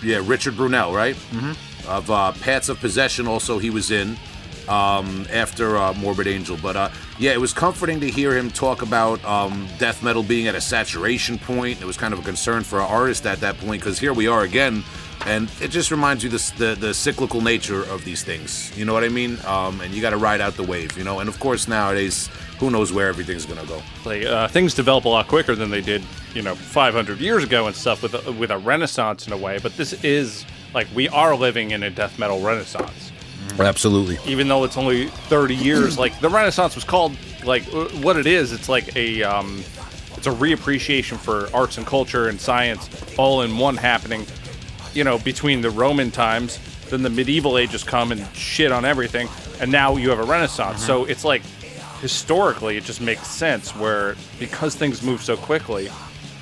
[0.04, 1.16] Yeah, Richard Brunelle, right?
[1.16, 1.90] Mm-hmm.
[1.90, 4.18] Of uh, Paths of Possession, also he was in
[4.68, 6.58] um, after uh, Morbid Angel.
[6.62, 10.48] But uh, yeah, it was comforting to hear him talk about um, death metal being
[10.48, 11.82] at a saturation point.
[11.82, 14.28] It was kind of a concern for our artist at that point because here we
[14.28, 14.84] are again.
[15.28, 18.76] And it just reminds you this, the the cyclical nature of these things.
[18.76, 19.38] You know what I mean?
[19.46, 20.98] Um, and you got to ride out the wave.
[20.98, 21.20] You know.
[21.20, 22.30] And of course nowadays,
[22.62, 23.82] who knows where everything's gonna go?
[24.06, 26.04] Like uh, things develop a lot quicker than they did,
[26.36, 29.58] you know, 500 years ago and stuff with a, with a renaissance in a way.
[29.58, 33.12] But this is like we are living in a death metal renaissance,
[33.60, 34.20] Absolutely.
[34.32, 35.98] even though it's only 30 years.
[35.98, 38.54] like the renaissance was called like uh, what it is.
[38.54, 39.64] It's like a um,
[40.16, 44.24] it's a reappreciation for arts and culture and science all in one happening.
[44.94, 46.60] You know, between the Roman times,
[46.92, 50.86] then the medieval ages come and shit on everything, and now you have a renaissance.
[50.86, 51.42] So it's like
[52.02, 55.90] historically it just makes sense where because things move so quickly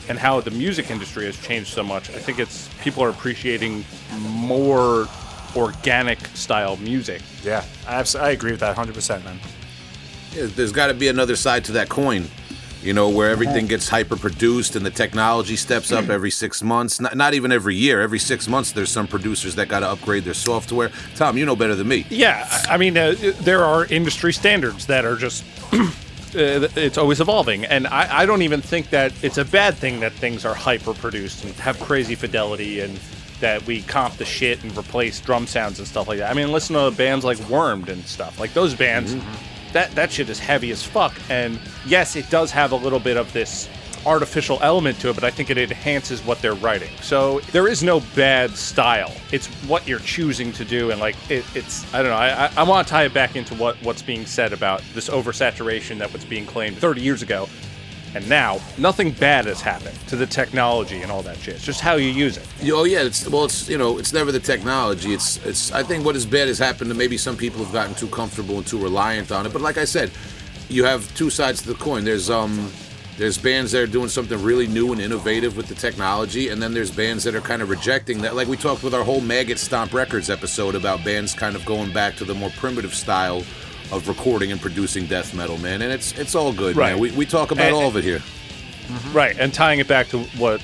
[0.08, 3.84] and how the music industry has changed so much i think it's people are appreciating
[4.20, 5.08] more
[5.56, 9.40] organic style music Yeah, I, abs- I agree with that 100%, man.
[10.34, 12.26] Yeah, there's got to be another side to that coin,
[12.82, 17.00] you know, where everything gets hyper produced and the technology steps up every six months.
[17.00, 18.02] Not, not even every year.
[18.02, 20.92] Every six months, there's some producers that got to upgrade their software.
[21.16, 22.06] Tom, you know better than me.
[22.10, 25.88] yeah i mean uh, there are industry standards that are just uh,
[26.34, 30.14] it's always evolving, and I, I don't even think that it's a bad thing that
[30.14, 33.00] things are hyper produced and have crazy fidelity and
[33.40, 36.30] that we comp the shit and replace drum sounds and stuff like that.
[36.30, 38.40] I mean, listen to bands like Wormed and stuff.
[38.40, 39.16] Like those bands,
[39.74, 41.14] that that shit is heavy as fuck.
[41.30, 43.70] And yes, it does have a little bit of this
[44.06, 46.90] artificial element to it, but I think it enhances what they're writing.
[47.02, 49.14] So there is no bad style.
[49.32, 52.18] It's what you're choosing to do, and like it, it's I don't know.
[52.18, 55.10] I, I, I want to tie it back into what what's being said about this
[55.10, 57.48] oversaturation that was being claimed 30 years ago.
[58.16, 61.56] And now, nothing bad has happened to the technology and all that shit.
[61.56, 62.48] It's just how you use it.
[62.66, 65.14] Oh yeah, it's well, it's you know, it's never the technology.
[65.14, 65.72] It's it's.
[65.72, 68.58] I think what is bad has happened to maybe some people have gotten too comfortable
[68.58, 69.54] and too reliant on it.
[69.54, 70.12] But like I said,
[70.70, 72.04] you have two sides to the coin.
[72.04, 72.72] There's um,
[73.18, 76.74] there's bands that are doing something really new and innovative with the technology, and then
[76.74, 78.36] there's bands that are kind of rejecting that.
[78.36, 81.94] Like we talked with our whole Maggot Stomp Records episode about bands kind of going
[81.94, 83.44] back to the more primitive style
[83.92, 85.82] of recording and producing death metal, man.
[85.82, 86.92] And it's it's all good, Right.
[86.94, 87.00] man.
[87.00, 88.22] We we talk about And- all of it here.
[89.14, 90.62] Right, and tying it back to what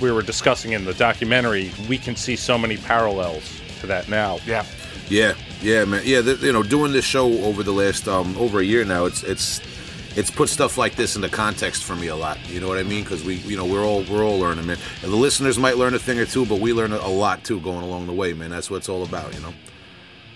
[0.00, 3.42] we were discussing in the documentary, we can see so many parallels
[3.80, 4.38] to that now.
[4.46, 4.64] Yeah.
[5.08, 6.02] Yeah, yeah, man.
[6.04, 9.06] Yeah, th- you know, doing this show over the last um over a year now,
[9.06, 9.60] it's it's
[10.16, 12.38] it's put stuff like this into context for me a lot.
[12.48, 13.02] You know what I mean?
[13.04, 14.78] Because we, you know, we're all we're all learning, man.
[15.02, 17.60] And the listeners might learn a thing or two, but we learn a lot too
[17.60, 18.50] going along the way, man.
[18.50, 19.54] That's what it's all about, you know.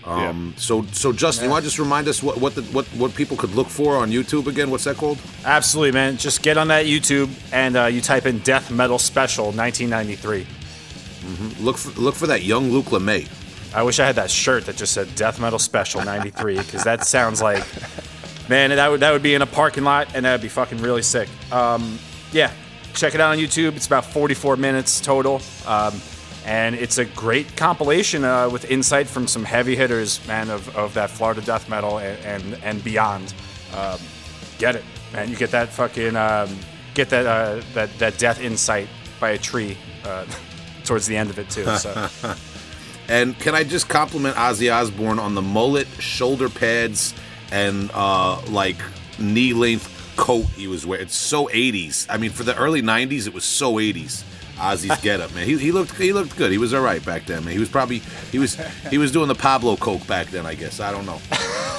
[0.04, 3.14] Um, so so Justin, you want to just remind us what what the, what what
[3.14, 4.70] people could look for on YouTube again?
[4.70, 5.18] What's that called?
[5.44, 6.16] Absolutely, man.
[6.16, 10.46] Just get on that YouTube and uh, you type in Death Metal Special 1993.
[11.60, 13.28] Look for look for that young Luke LeMay.
[13.74, 17.06] I wish I had that shirt that just said Death Metal Special 93 because that
[17.06, 17.64] sounds like,
[18.48, 20.78] man, that would that would be in a parking lot and that would be fucking
[20.78, 21.28] really sick.
[21.52, 21.98] Um,
[22.32, 22.50] yeah,
[22.94, 23.76] check it out on YouTube.
[23.76, 25.92] It's about 44 minutes total, um,
[26.44, 30.94] and it's a great compilation uh, with insight from some heavy hitters, man, of, of
[30.94, 33.34] that Florida death metal and and, and beyond.
[33.74, 33.98] Um,
[34.58, 35.28] get it, man.
[35.30, 36.56] You get that fucking um,
[36.94, 38.88] get that uh, that that death insight
[39.20, 40.26] by a tree uh,
[40.84, 41.64] towards the end of it too.
[41.76, 42.08] So.
[43.08, 47.14] And can I just compliment Ozzy Osbourne on the mullet, shoulder pads,
[47.50, 48.76] and uh, like
[49.18, 51.06] knee length coat he was wearing?
[51.06, 52.06] It's so 80s.
[52.08, 54.24] I mean, for the early 90s, it was so 80s.
[54.62, 55.46] Ozzy's getup, man.
[55.46, 56.52] He, he looked he looked good.
[56.52, 57.52] He was all right back then, man.
[57.52, 57.98] He was probably
[58.30, 58.54] he was
[58.90, 60.78] he was doing the Pablo coke back then, I guess.
[60.80, 61.20] I don't know,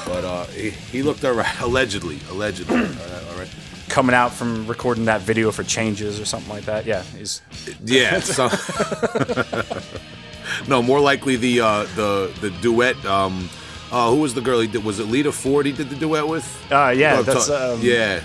[0.06, 1.48] but uh, he, he looked all right.
[1.62, 2.76] Allegedly, allegedly.
[2.76, 3.50] All right, all right.
[3.88, 6.86] coming out from recording that video for changes or something like that.
[6.86, 7.42] Yeah, he's
[7.86, 8.20] Yeah.
[8.20, 8.50] So,
[10.68, 13.04] no, more likely the uh, the the duet.
[13.06, 13.50] Um,
[13.92, 14.84] uh, who was the girl he did?
[14.84, 15.66] Was it Lita Ford?
[15.66, 16.46] He did the duet with.
[16.72, 18.22] Uh, yeah, that's, to- um, yeah.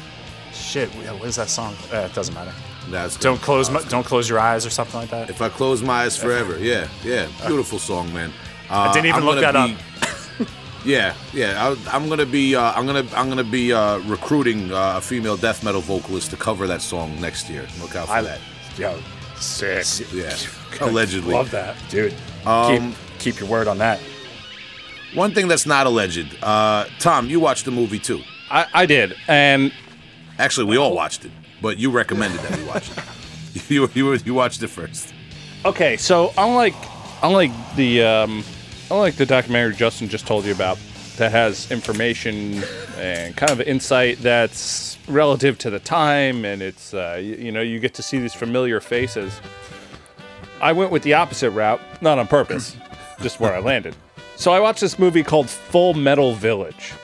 [0.52, 0.88] shit.
[0.90, 1.76] What is that song?
[1.92, 2.52] Uh, it doesn't matter.
[2.90, 3.22] That's good.
[3.22, 5.30] Don't close my, don't close your eyes or something like that.
[5.30, 6.58] If I close my eyes forever.
[6.58, 7.28] Yeah, yeah.
[7.46, 8.32] Beautiful song, man.
[8.70, 10.46] Uh, I didn't even I'm look that be-
[10.84, 11.74] Yeah, yeah.
[11.86, 15.36] I, I'm gonna be uh, I'm gonna I'm gonna be uh, recruiting uh, a female
[15.36, 17.66] death metal vocalist to cover that song next year.
[17.80, 18.40] Look out for I that.
[18.78, 18.98] Yo,
[19.36, 19.84] sick.
[20.12, 20.36] Yeah,
[20.80, 21.34] allegedly.
[21.34, 22.14] Love that, dude.
[22.46, 24.00] Um, keep, keep your word on that.
[25.14, 26.36] One thing that's not alleged.
[26.42, 28.22] Uh, Tom, you watched the movie too.
[28.50, 29.72] I, I did, and
[30.38, 33.04] Actually, we all watched it, but you recommended that we watch it.
[33.70, 35.12] you you you watched it first.
[35.64, 36.74] Okay, so unlike
[37.22, 38.44] unlike the um,
[38.90, 40.78] unlike the documentary Justin just told you about,
[41.16, 42.62] that has information
[42.96, 47.60] and kind of insight that's relative to the time, and it's uh, you, you know
[47.60, 49.40] you get to see these familiar faces.
[50.60, 52.76] I went with the opposite route, not on purpose,
[53.20, 53.94] just where I landed.
[54.36, 56.94] So I watched this movie called Full Metal Village,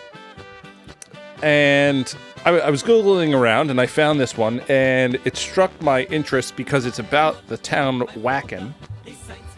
[1.43, 6.04] and I, I was googling around and I found this one, and it struck my
[6.04, 8.74] interest because it's about the town Wacken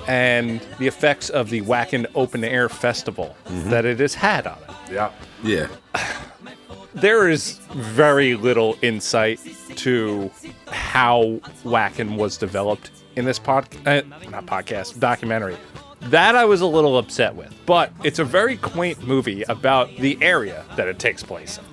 [0.06, 4.92] and the effects of the Wacken Open Air Festival that it has had on it.
[4.92, 5.10] Yeah.
[5.42, 5.68] Yeah.
[6.94, 9.38] There is very little insight
[9.76, 10.30] to
[10.68, 15.58] how Wacken was developed in this pod, uh, not podcast, documentary.
[16.00, 20.16] That I was a little upset with, but it's a very quaint movie about the
[20.22, 21.64] area that it takes place in.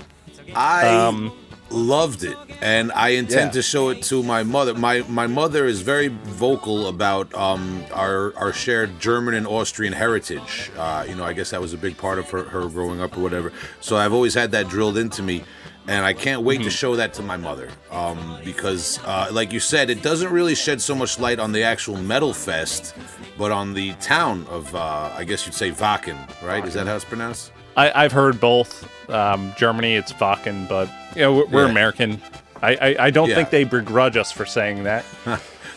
[0.56, 1.30] I
[1.70, 3.52] loved it, and I intend Yeah.
[3.54, 4.74] to show it to my mother.
[4.76, 10.72] My my mother is very vocal about um, our our shared German and Austrian heritage.
[10.78, 13.18] Uh, you know, I guess that was a big part of her, her growing up
[13.18, 13.52] or whatever.
[13.82, 15.44] So I've always had that drilled into me.
[15.86, 19.60] And I can't wait to show that to my mother um, because, uh, like you
[19.60, 22.96] said, it doesn't really shed so much light on the actual metal fest,
[23.38, 26.64] but on the town of, uh, I guess you'd say Wacken, right?
[26.66, 27.52] Is that how it's pronounced?
[27.76, 28.88] I, I've heard both.
[29.10, 31.72] Um, Germany, it's Wacken, but you know we're, we're Yeah.
[31.72, 32.22] American.
[32.62, 33.36] I, I, I don't Yeah.
[33.36, 35.04] think they begrudge us for saying that.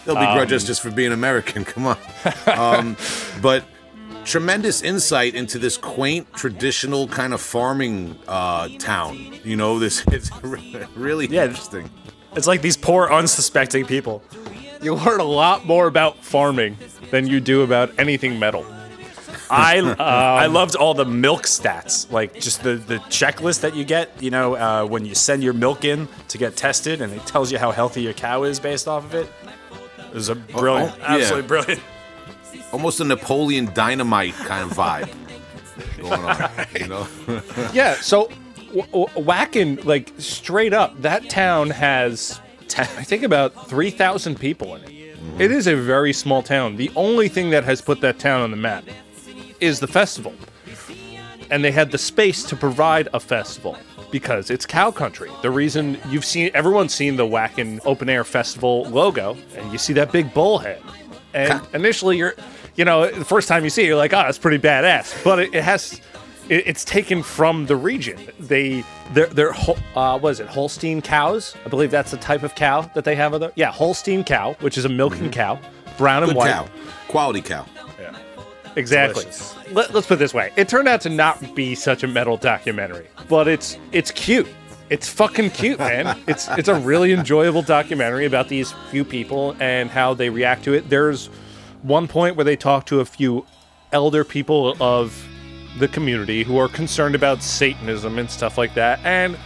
[0.04, 1.64] They'll begrudge us just for being American.
[1.72, 1.96] Come on.
[2.46, 2.96] um,
[3.42, 3.64] but
[4.24, 9.16] tremendous insight into this quaint, traditional kind of farming uh, town.
[9.44, 10.30] You know, this it's
[10.94, 11.44] really Yeah.
[11.46, 11.90] interesting.
[12.36, 14.22] It's like these poor, unsuspecting people.
[14.82, 16.76] You learn a lot more about farming
[17.10, 18.64] than you do about anything metal.
[19.50, 24.10] I I loved all the milk stats, like just the, the checklist that you get.
[24.22, 27.52] You know, uh, when you send your milk in to get tested, and it tells
[27.52, 29.28] you how healthy your cow is based off of it.
[30.08, 31.14] It was a brilliant, oh, yeah.
[31.16, 31.82] absolutely brilliant.
[32.72, 35.12] Almost a Napoleon Dynamite kind of vibe
[35.98, 36.66] going on.
[36.78, 37.06] You know,
[37.72, 38.30] Yeah, so
[38.74, 44.74] w- w- Wacken, like straight up, that town has, t- I think, about 3,000 people
[44.76, 44.90] in it.
[45.38, 46.76] It is a very small town.
[46.76, 48.84] The only thing that has put that town on the map
[49.60, 50.34] is the festival.
[51.50, 53.76] And they had the space to provide a festival
[54.10, 55.30] because it's cow country.
[55.42, 59.92] The reason you've seen, everyone's seen the Wacken Open Air Festival logo, and you see
[59.94, 60.82] that big bull head.
[61.34, 62.34] And initially, you're,
[62.76, 65.22] you know, the first time you see it, you're like, oh, that's pretty badass.
[65.22, 66.00] But it, it has,
[66.48, 68.18] it, it's taken from the region.
[68.40, 69.54] They, they're, they're,
[69.94, 71.54] uh, what is it, Holstein cows?
[71.64, 73.34] I believe that's the type of cow that they have.
[73.34, 75.60] Other, yeah, Holstein cow, which is a milking cow,
[75.98, 76.50] brown and good white.
[76.50, 76.68] cow,
[77.08, 77.66] quality cow.
[78.76, 79.24] Exactly.
[79.24, 79.54] Delicious.
[79.72, 82.36] Let, let's put it this way: it turned out to not be such a metal
[82.36, 84.48] documentary, but it's it's cute.
[84.88, 86.18] It's fucking cute, man.
[86.28, 90.74] it's it's a really enjoyable documentary about these few people and how they react to
[90.74, 90.88] it.
[90.88, 91.26] There's
[91.82, 93.46] one point where they talk to a few
[93.92, 95.26] elder people of
[95.78, 99.36] the community who are concerned about Satanism and stuff like that, and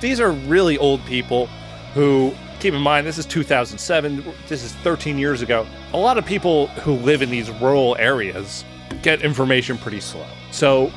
[0.00, 1.46] these are really old people
[1.92, 6.26] who keep in mind this is 2007 this is 13 years ago a lot of
[6.26, 8.66] people who live in these rural areas
[9.02, 10.92] get information pretty slow so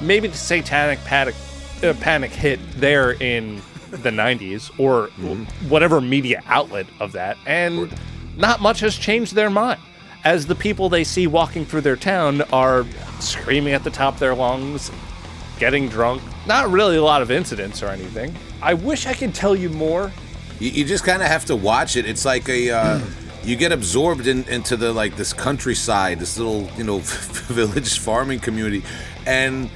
[0.00, 1.34] maybe the satanic panic
[1.82, 3.56] uh, panic hit there in
[3.90, 5.06] the 90s or
[5.68, 7.92] whatever media outlet of that and
[8.36, 9.80] not much has changed their mind
[10.24, 12.84] as the people they see walking through their town are
[13.20, 14.90] screaming at the top of their lungs
[15.58, 16.22] getting drunk.
[16.46, 18.34] Not really a lot of incidents or anything.
[18.62, 20.12] I wish I could tell you more.
[20.60, 22.06] You, you just kind of have to watch it.
[22.06, 23.00] It's like a uh,
[23.44, 28.40] you get absorbed in, into the like this countryside, this little you know village farming
[28.40, 28.82] community,
[29.26, 29.70] and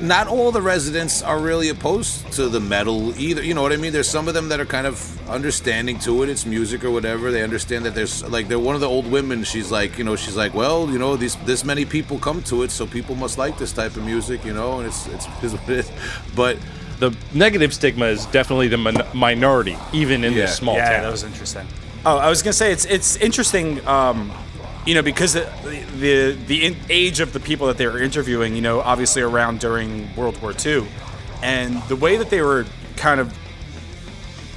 [0.00, 3.42] not all the residents are really opposed to the metal either.
[3.42, 3.92] You know what I mean?
[3.92, 4.96] There's some of them that are kind of
[5.28, 6.30] understanding to it.
[6.30, 7.30] It's music or whatever.
[7.30, 9.44] They understand that there's like they're one of the old women.
[9.44, 12.62] She's like you know she's like well you know these this many people come to
[12.62, 14.44] it, so people must like this type of music.
[14.44, 15.90] You know, and it's it's, it's what it is.
[16.34, 16.56] But
[17.00, 20.42] The negative stigma is definitely the min- minority, even in Yeah.
[20.46, 20.92] this small yeah, town.
[20.92, 21.66] Yeah, that was interesting.
[22.06, 24.30] Oh, I was gonna say it's it's interesting, um,
[24.84, 25.48] you know, because the
[25.96, 30.14] the, the age of the people that they were interviewing, you know, obviously around during
[30.14, 30.86] World War II,
[31.42, 33.34] and the way that they were kind of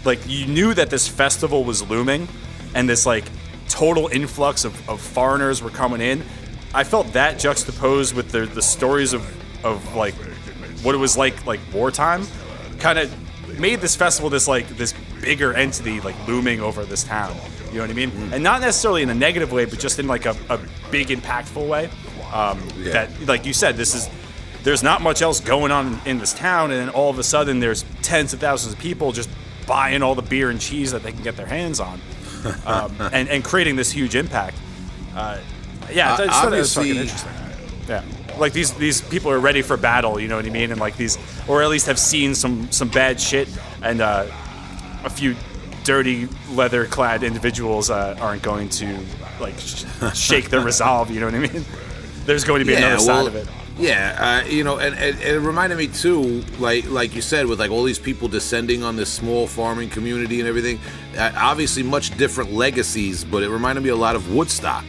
[0.06, 2.28] like you knew that this festival was looming,
[2.76, 3.24] and this like
[3.70, 6.24] total influx of, of foreigners were coming in.
[6.74, 9.24] I felt that juxtaposed with the the stories of
[9.64, 10.16] of like
[10.84, 12.28] what it was like like wartime,
[12.80, 13.27] kind of
[13.60, 17.36] made this festival this like this bigger entity like looming over this town.
[17.72, 18.12] You know what I mean?
[18.34, 20.60] And not necessarily in a negative way, but just in like a, a
[20.92, 21.90] big impactful way.
[22.34, 22.92] Um, Yeah.
[22.94, 24.10] That like you said, this is
[24.64, 27.60] there's not much else going on in this town, and then all of a sudden
[27.60, 29.30] there's tens of thousands of people just
[29.66, 32.00] buying all the beer and cheese that they can get their hands on,
[32.66, 34.56] um, and and creating this huge impact.
[35.16, 35.38] Uh,
[35.92, 37.32] yeah, Uh, just thought that fucking obviously- interesting.
[37.88, 38.04] Yeah,
[38.38, 40.20] like these these people are ready for battle.
[40.20, 40.72] You know what I mean?
[40.72, 43.48] And like these, or at least have seen some some bad shit,
[43.82, 44.26] and uh,
[45.04, 45.36] a few
[45.84, 49.00] dirty leather-clad individuals uh, aren't going to
[49.40, 51.10] like sh- shake their resolve.
[51.10, 51.66] You know what I mean?
[52.26, 53.48] There's going to be another side of it.
[53.80, 57.46] Yeah, uh, you know, and, and, and it reminded me too, like like you said,
[57.46, 60.80] with like all these people descending on this small farming community and everything.
[61.16, 64.84] Uh, obviously, much different legacies, but it reminded me a lot of Woodstock.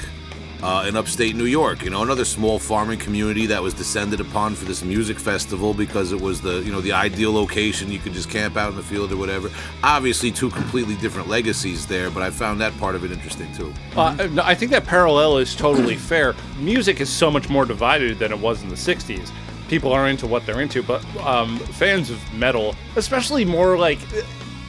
[0.61, 4.57] Uh, in upstate New York, you know, another small farming community that was descended upon
[4.57, 7.93] for this music festival because it was the, you know, the ideal location.
[7.93, 9.51] You could just camp out in the field or whatever.
[9.85, 13.73] Obviously, two completely different legacies there, but I found that part of it interesting too.
[13.97, 16.35] Uh, I think that parallel is totally fair.
[16.59, 19.31] Music is so much more divided than it was in the 60s.
[19.69, 23.99] People are into what they're into, but um, fans of metal, especially more like.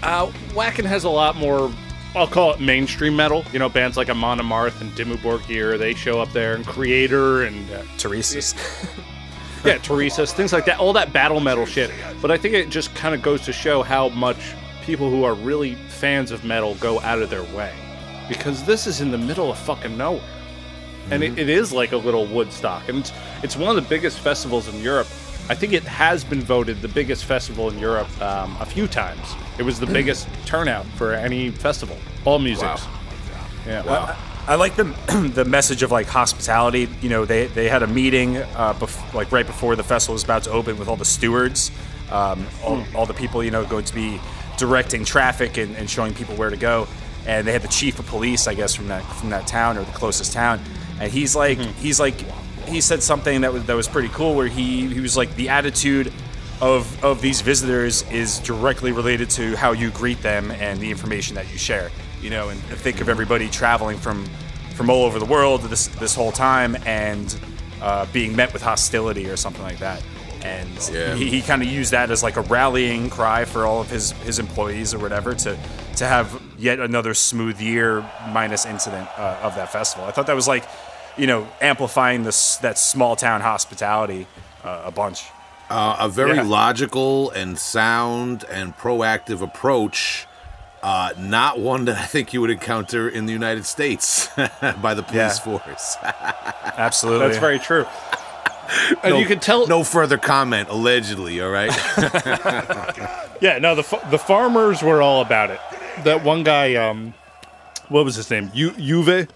[0.04, 1.72] Uh, Wacken has a lot more,
[2.16, 3.46] I'll call it mainstream metal.
[3.54, 7.46] You know, bands like Amon Amarth and Dimmu Borgir, they show up there, and Kreator
[7.46, 7.72] and.
[7.72, 8.56] Uh, Turisas.
[9.66, 11.92] yeah, Turisas, things like that, all that battle metal shit.
[12.22, 15.36] But I think it just kind of goes to show how much people who are
[15.36, 17.74] really fans of metal go out of their way.
[18.28, 20.24] Because this is in the middle of fucking nowhere.
[21.12, 22.88] And it, it is like a little Woodstock.
[22.90, 23.12] And it's,
[23.44, 25.08] it's one of the biggest festivals in Europe.
[25.50, 29.20] I think it has been voted the biggest festival in Europe um, a few times.
[29.58, 32.66] It was the biggest turnout for any festival, all music.
[32.66, 32.78] Wow.
[33.66, 33.84] Yeah.
[33.84, 34.18] Wow.
[34.48, 34.84] I like the
[35.34, 36.88] the message of like hospitality.
[37.02, 40.24] You know, they they had a meeting uh, bef- like right before the festival was
[40.24, 41.72] about to open with all the stewards,
[42.12, 44.20] um, all, all the people you know going to be
[44.58, 46.88] directing traffic and, and showing people where to go.
[47.26, 49.84] And they had the chief of police, I guess, from that from that town or
[49.84, 50.60] the closest town.
[51.00, 52.16] And he's like, he's like,
[52.70, 55.50] he said something that was that was pretty cool, where he he was like, the
[55.50, 56.12] attitude
[56.62, 61.36] of of these visitors is directly related to how you greet them and the information
[61.36, 61.90] that you share.
[62.22, 64.26] You know, and think of everybody traveling from
[64.76, 67.38] from all over the world this this whole time and
[67.82, 70.02] uh, being met with hostility or something like that.
[70.42, 71.16] And Yeah.
[71.16, 74.12] he, he kind of used that as like a rallying cry for all of his
[74.24, 75.58] his employees or whatever to
[75.98, 80.06] to have yet another smooth year minus incident uh, of that festival.
[80.08, 80.64] I thought that was like,
[81.20, 84.26] you know, amplifying this that small town hospitality
[84.64, 85.26] uh, a bunch.
[85.70, 86.44] Uh, a very Yeah.
[86.44, 90.26] logical and sound and proactive approach.
[90.82, 94.30] Uh, not one that I think you would encounter in the United States
[94.82, 95.14] by the police
[95.46, 95.60] Yeah.
[95.60, 95.98] force.
[96.78, 97.86] Absolutely, That's very true.
[99.04, 99.66] And you can tell.
[99.68, 101.72] no further comment, allegedly, all right?
[103.42, 105.60] Yeah, no, the the farmers were all about it.
[106.04, 107.14] That one guy, um,
[107.88, 108.52] what was his name?
[108.54, 109.28] U- Juve,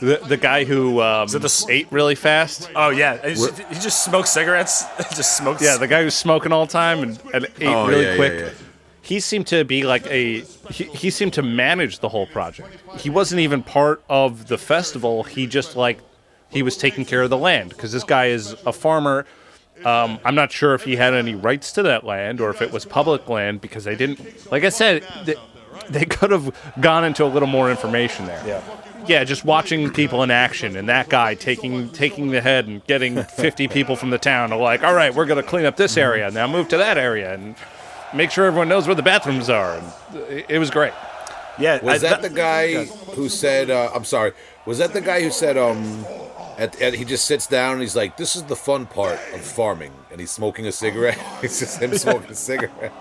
[0.00, 2.70] the the guy who um, it the ate really fast.
[2.74, 4.84] Oh yeah, he just, he just smokes cigarettes.
[5.14, 5.62] just smokes.
[5.62, 8.16] Yeah, the guy who's smoking all the time and, and ate Oh, really yeah, yeah,
[8.16, 8.40] quick.
[8.40, 8.48] yeah.
[9.02, 12.68] He seemed to be like a he, he seemed to manage the whole project.
[12.98, 15.24] He wasn't even part of the festival.
[15.24, 15.98] He just like
[16.48, 19.26] he was taking care of the land because this guy is a farmer.
[19.84, 22.70] Um, I'm not sure if he had any rights to that land or if it
[22.72, 24.50] was public land because they didn't.
[24.50, 25.34] Like I said, they,
[25.90, 28.40] they could have gone into a little more information there.
[28.46, 28.62] Yeah.
[29.06, 33.22] Yeah, just watching people in action and that guy taking taking the head and getting
[33.22, 35.96] 50 people from the town to like, all right, we're going to clean up this
[35.96, 36.30] area.
[36.30, 37.54] Now move to that area and
[38.14, 39.76] make sure everyone knows where the bathrooms are.
[39.76, 40.92] And it, it was great.
[41.58, 41.82] yeah.
[41.84, 43.70] Was I- that the guy who said?
[43.70, 44.32] Uh, I'm sorry.
[44.66, 45.56] Was that the guy who said?
[45.58, 46.06] Um,
[46.56, 49.40] at, at, he just sits down and he's like, "This is the fun part of
[49.40, 51.18] farming," and he's smoking a cigarette.
[51.42, 52.92] it's just him smoking a cigarette.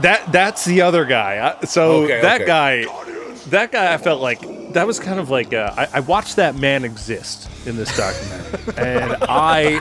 [0.00, 1.56] That that's the other guy.
[1.64, 2.46] So Okay, that okay.
[2.46, 2.84] guy,
[3.48, 4.40] that guy, I felt like
[4.74, 8.74] that was kind of like uh, I, I watched that man exist in this documentary,
[8.84, 9.80] and I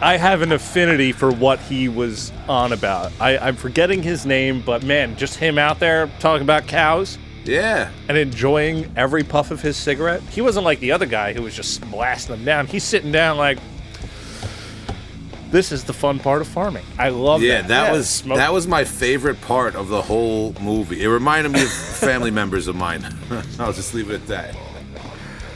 [0.00, 3.12] I have an affinity for what he was on about.
[3.20, 7.90] I, I'm forgetting his name, but man, just him out there talking about cows Yeah.
[8.08, 10.22] and enjoying every puff of his cigarette.
[10.22, 12.66] He wasn't like the other guy who was just blasting them down.
[12.66, 13.58] He's sitting down like.
[15.50, 16.84] This is the fun part of farming.
[16.98, 17.68] I love Yeah, that.
[17.68, 21.02] that was smoke- that was my favorite part of the whole movie.
[21.02, 23.04] It reminded me of family members of mine.
[23.58, 24.56] I'll just leave it at that.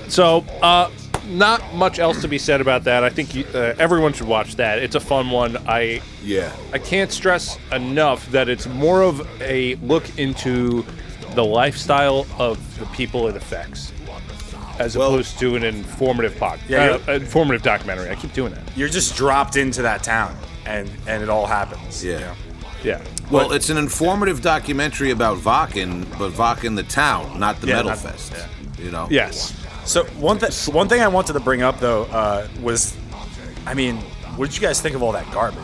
[0.08, 0.90] So, uh,
[1.28, 3.04] not much else to be said about that.
[3.04, 4.78] I think you, uh, everyone should watch that.
[4.78, 5.56] It's a fun one.
[5.68, 6.52] I Yeah.
[6.72, 10.84] I can't stress enough that it's more of a look into
[11.34, 13.92] the lifestyle of the people it affects,
[14.84, 18.10] as Well- opposed to an informative pod, Yeah, uh, informative documentary.
[18.10, 18.62] I keep doing that.
[18.76, 22.04] you're just dropped into that town, and and it all happens.
[22.04, 22.12] Yeah.
[22.14, 22.32] you know?
[22.84, 23.00] Yeah.
[23.30, 27.90] Well, it's an informative documentary about Wacken, but Wacken the town, not the Yeah, Metal
[27.90, 28.32] not- Fest.
[28.36, 28.84] yeah.
[28.84, 29.06] You know.
[29.10, 29.54] Yes.
[29.84, 32.94] So one thing, one thing I wanted to bring up though uh, was,
[33.66, 33.98] I mean,
[34.36, 35.62] what did you guys think of all that garbage?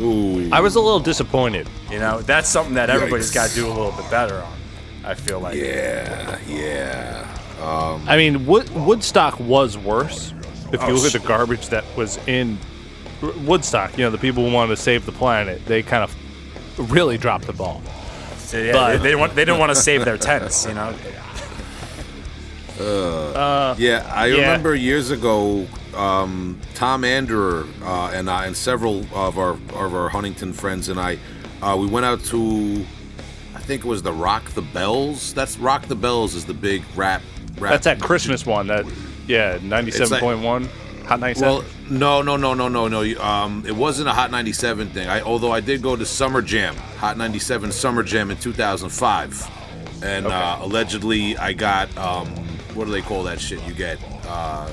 [0.00, 0.48] Ooh.
[0.52, 1.68] I was a little disappointed.
[1.90, 4.52] You know, that's something that everybody's got to do a little bit better on.
[5.04, 5.56] I feel like.
[5.56, 6.38] Yeah.
[6.48, 7.26] Yeah.
[7.64, 10.32] I mean, Wood- Woodstock was worse.
[10.72, 12.58] If you Oh, look at the garbage that was in
[13.44, 16.14] Woodstock, you know, the people who wanted to save the planet, they kind of
[16.92, 17.80] really dropped the ball.
[18.52, 20.66] Yeah, But- they, they, want, they didn't want to save their tents.
[20.66, 20.94] You know.
[22.78, 24.34] Yeah, I Yeah.
[24.36, 30.08] remember years ago, um, Tom Anderer uh, and I and several of our of our
[30.08, 31.18] Huntington friends and I,
[31.62, 32.84] uh, we went out to,
[33.54, 35.32] I think it was the Rock the Bells.
[35.34, 37.22] That's Rock the Bells is the big rap.
[37.58, 38.66] Rap That's that Christmas one.
[38.68, 38.86] That
[39.26, 40.68] yeah, ninety-seven point one,
[41.06, 41.54] hot ninety-seven.
[41.54, 43.20] Well, no, no, no, no, no, no.
[43.22, 45.06] Um, it wasn't a Hot 97 thing.
[45.06, 50.26] I, although I did go to Summer Jam, Hot 97 Summer Jam in 2005, and
[50.26, 52.28] uh, allegedly I got um,
[52.74, 53.62] what do they call that shit?
[53.66, 54.70] You get uh,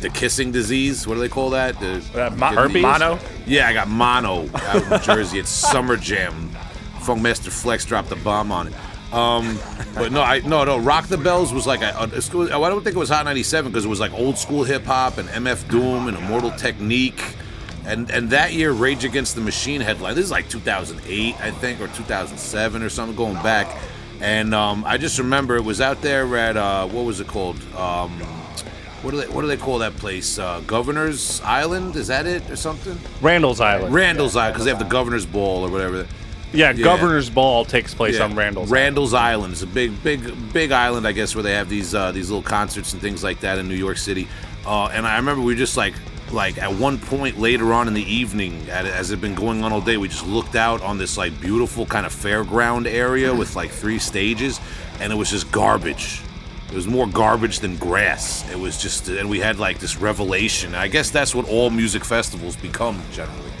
[0.00, 1.06] the kissing disease.
[1.06, 1.78] What do they call that?
[1.78, 2.82] The Uh, mo- Herpes?
[2.82, 3.18] Mono.
[3.46, 5.38] Yeah, I got mono out in New Jersey.
[5.38, 6.50] It's Summer Jam.
[6.98, 8.74] Funkmaster Flex dropped the bomb on it.
[9.12, 9.58] Um,
[9.94, 10.78] but no, I no no.
[10.78, 12.06] Rock the Bells was like a, a.
[12.06, 15.18] I don't think it was Hot 97 because it was like old school hip hop
[15.18, 17.36] and MF Doom and Immortal Technique.
[17.84, 20.14] And and that year, Rage Against the Machine headline.
[20.14, 23.76] This is like 2008, I think, or 2007 or something, going back.
[24.20, 27.56] And um, I just remember it was out there at uh, what was it called?
[27.74, 28.10] Um,
[29.02, 30.38] what do they what do they call that place?
[30.38, 31.96] Uh, Governor's Island?
[31.96, 32.98] Is that it or something?
[33.22, 33.94] Randall's Island.
[33.94, 36.06] Randall's Island because they have the governor's ball or whatever.
[36.52, 36.84] Yeah, Yeah.
[36.84, 38.24] Governor's Ball takes place Yeah.
[38.24, 38.70] on Randall's.
[38.72, 38.72] Island.
[38.72, 42.10] Randall's Island is a big, big, big island, I guess, where they have these uh,
[42.12, 44.26] these little concerts and things like that in New York City.
[44.66, 45.94] Uh, and I remember we just like
[46.32, 49.64] like at one point later on in the evening, at, as it had been going
[49.64, 53.34] on all day, we just looked out on this like beautiful kind of fairground area
[53.34, 54.60] with like three stages,
[55.00, 56.20] and it was just garbage.
[56.68, 58.48] It was more garbage than grass.
[58.48, 60.72] It was just, and we had like this revelation.
[60.76, 63.59] I guess that's what all music festivals become generally, you know, just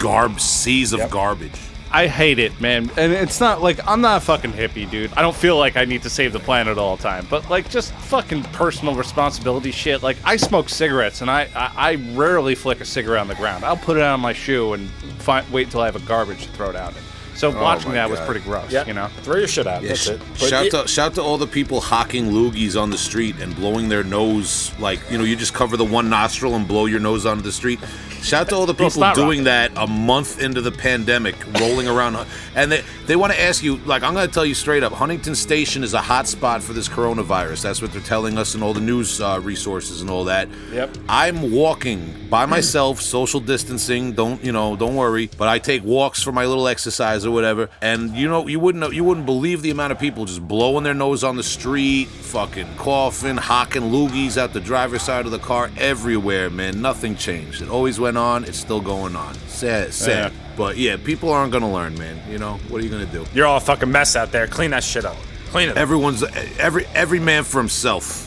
[0.00, 1.52] garb seas of garbage.
[1.92, 2.88] I hate it, man.
[2.96, 5.12] And it's not like I'm not a fucking hippie, dude.
[5.14, 7.26] I don't feel like I need to save the planet all the time.
[7.28, 10.00] But like just fucking personal responsibility shit.
[10.02, 13.64] Like I smoke cigarettes and I I, I rarely flick a cigarette on the ground.
[13.64, 14.88] I'll put it on my shoe and
[15.18, 17.02] find, wait until I have a garbage to throw it out in.
[17.34, 19.08] So oh watching my that was pretty gross, Yeah, you know.
[19.22, 19.82] throw your shit out.
[19.82, 20.20] Yeah, That's sh- it.
[20.36, 23.88] Shout it- to shout to all the people hawking loogies on the street and blowing
[23.88, 27.26] their nose like you know you just cover the one nostril and blow your nose
[27.26, 27.80] onto the street.
[28.22, 32.26] Shout out to all the people doing that a month into the pandemic, rolling around,
[32.54, 34.92] and they they want to ask you like I'm going to tell you straight up,
[34.92, 37.62] Huntington Station is a hot spot for this coronavirus.
[37.62, 40.48] That's what they're telling us in all the news uh, resources and all that.
[40.72, 40.96] Yep.
[41.08, 44.12] I'm walking by myself, social distancing.
[44.12, 44.76] Don't you know?
[44.76, 45.30] Don't worry.
[45.38, 47.70] But I take walks for my little exercise or whatever.
[47.80, 50.94] And you know, you wouldn't you wouldn't believe the amount of people just blowing their
[50.94, 55.70] nose on the street, fucking coughing, hocking loogies out the driver's side of the car,
[55.78, 56.50] everywhere.
[56.50, 57.62] Man, nothing changed.
[57.62, 58.44] It always went on.
[58.44, 59.34] It's still going on.
[59.48, 60.32] Sad, sad.
[60.32, 60.38] Yeah.
[60.56, 62.20] But yeah, people aren't gonna learn, man.
[62.30, 63.24] You know what are you gonna do?
[63.34, 64.46] You're all a fucking mess out there.
[64.46, 65.16] Clean that shit up.
[65.50, 65.72] Clean it.
[65.72, 65.76] up.
[65.78, 66.22] Everyone's
[66.58, 68.26] every every man for himself.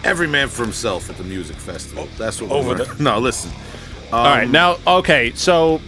[0.04, 2.08] every man for himself at the music festival.
[2.16, 3.50] That's what Over we're the- No, listen.
[4.12, 5.80] all right, um, now okay, so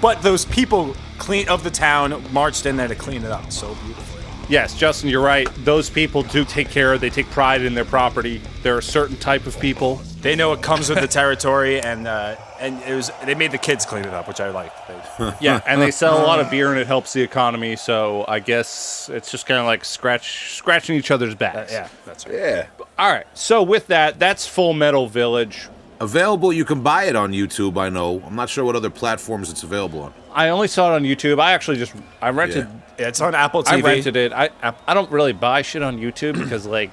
[0.00, 3.74] But those people clean of the town marched in there to clean it up so
[3.84, 4.22] beautifully.
[4.48, 5.48] yes, Justin, you're right.
[5.64, 6.98] Those people do take care.
[6.98, 8.40] They take pride in their property.
[8.62, 10.00] There are certain type of people.
[10.24, 13.58] They know it comes with the territory, and uh, and it was they made the
[13.58, 14.76] kids clean it up, which I liked.
[14.88, 17.76] They, Yeah, and they sell a lot of beer and it helps the economy.
[17.76, 21.70] So I guess it's just kind of like scratch scratching each other's backs.
[21.72, 22.34] yeah, that's right.
[22.34, 22.66] Yeah.
[22.98, 23.26] All right.
[23.34, 25.68] So with that, that's Full Metal Village.
[26.00, 28.20] Available, you can buy it on YouTube, I know.
[28.26, 30.12] I'm not sure what other platforms it's available on.
[30.32, 31.38] I only saw it on YouTube.
[31.38, 32.66] I actually just I rented
[32.98, 33.08] Yeah.
[33.08, 33.72] It's on Apple TV.
[33.72, 34.32] I rented it.
[34.32, 34.48] I
[34.86, 36.90] I don't really buy shit on YouTube because like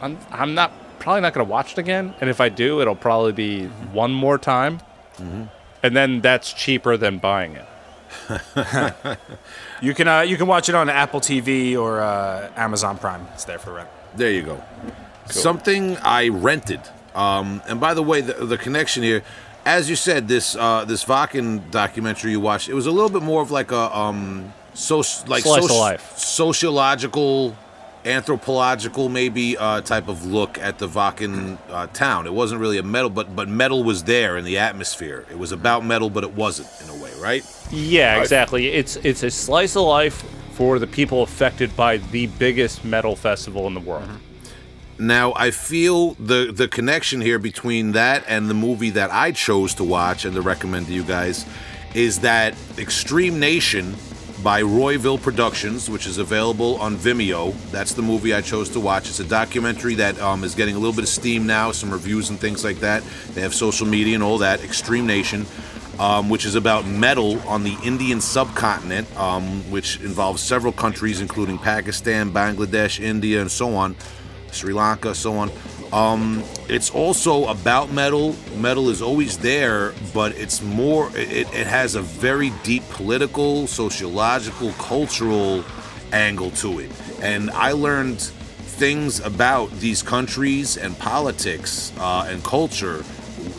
[0.00, 2.14] I'm I'm not probably not gonna watch it again.
[2.20, 4.80] And if I do, it'll probably be one more time,
[5.18, 7.66] and then that's cheaper than buying it.
[9.82, 13.26] You can uh, you can watch it on Apple TV or uh, Amazon Prime.
[13.34, 13.90] It's there for rent.
[14.16, 14.62] There you go.
[15.28, 16.80] Something I rented.
[17.14, 19.22] Um, and by the way, the, the connection here,
[19.66, 23.22] as you said, this uh, this Wacken documentary you watched, it was a little bit
[23.22, 26.16] more of like a um, so like Slice of soci- life.
[26.16, 27.54] sociological,
[28.06, 32.26] anthropological maybe uh, type of look at the Wacken uh, town.
[32.26, 35.26] It wasn't really a metal, but but metal was there in the atmosphere.
[35.30, 37.44] It was about metal, but it wasn't in a way, right?
[37.70, 38.68] Yeah, exactly.
[38.68, 43.66] It's it's a slice of life for the people affected by the biggest metal festival
[43.66, 44.08] in the world.
[44.98, 49.74] Now I feel the the connection here between that and the movie that I chose
[49.74, 51.44] to watch and to recommend to you guys
[51.94, 53.94] is that Extreme Nation
[54.46, 57.52] by Royville Productions, which is available on Vimeo.
[57.72, 59.08] That's the movie I chose to watch.
[59.08, 62.30] It's a documentary that um, is getting a little bit of steam now, some reviews
[62.30, 63.02] and things like that.
[63.34, 64.62] They have social media and all that.
[64.62, 65.46] Extreme Nation.
[65.98, 71.56] Um, which is about metal on the Indian subcontinent, um, which involves several countries, including
[71.56, 73.96] Pakistan, Bangladesh, India, and so on.
[74.52, 75.50] Sri Lanka, so on.
[75.92, 78.34] Um, it's also about metal.
[78.56, 81.10] Metal is always there, but it's more.
[81.16, 85.64] It, it has a very deep political, sociological, cultural
[86.12, 86.90] angle to it,
[87.22, 93.04] and I learned things about these countries and politics uh, and culture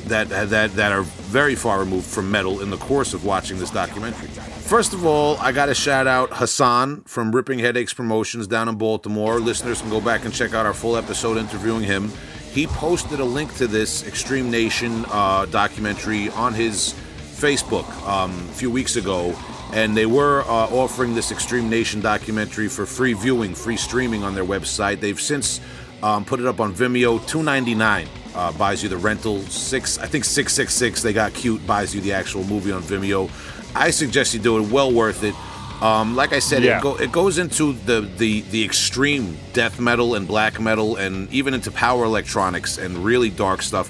[0.06, 3.72] that that that are very far removed from metal in the course of watching this
[3.72, 4.30] documentary.
[4.68, 8.76] First of all, I got to shout out Hassan from Ripping Headaches Promotions down in
[8.76, 9.40] Baltimore.
[9.40, 12.12] Listeners can go back and check out our full episode interviewing him.
[12.52, 16.94] He posted a link to this Extreme Nation uh, documentary on his
[17.38, 19.34] Facebook um, a few weeks ago,
[19.72, 24.36] and they were uh, offering this Extreme Nation documentary for free viewing, free streaming on
[24.36, 25.00] their website.
[25.00, 25.62] They've since
[26.04, 28.10] um, put it up on Vimeo, two ninety nine.
[28.36, 31.02] Uh, buys you the rental six, I think six six six.
[31.02, 31.66] They got cute.
[31.66, 33.32] Buys you the actual movie on Vimeo.
[33.80, 34.72] I suggest you do it.
[34.72, 35.36] Well worth it.
[35.82, 36.80] Um, like I said, Yeah.
[36.80, 41.32] it, go, it goes into the, the the extreme death metal and black metal, and
[41.32, 43.90] even into power electronics and really dark stuff.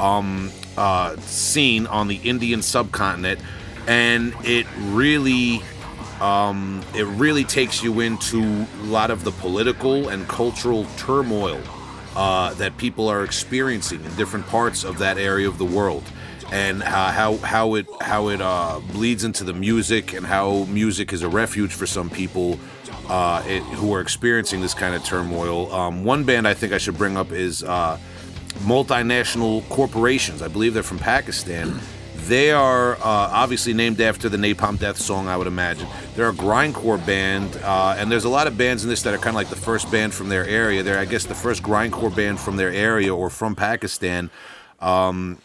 [0.00, 3.40] Um, uh, scene on the Indian subcontinent,
[3.88, 5.60] and it really
[6.20, 8.40] um, it really takes you into
[8.82, 11.60] a lot of the political and cultural turmoil
[12.16, 16.04] uh, that people are experiencing in different parts of that area of the world,
[16.50, 21.12] and uh, how how it how it uh, bleeds into the music, and how music
[21.12, 22.58] is a refuge for some people
[23.08, 25.72] uh, it, who are experiencing this kind of turmoil.
[25.72, 27.98] Um, one band I think I should bring up is uh,
[28.60, 30.42] multinational corporations.
[30.42, 31.78] I believe they're from Pakistan.
[32.26, 35.88] They are uh, obviously named after the Napalm Death song, I would imagine.
[36.14, 39.18] They're a grindcore band, uh, and there's a lot of bands in this that are
[39.18, 40.82] kind of like the first band from their area.
[40.82, 44.30] They're, I guess, the first grindcore band from their area or from Pakistan.
[44.80, 45.38] Um,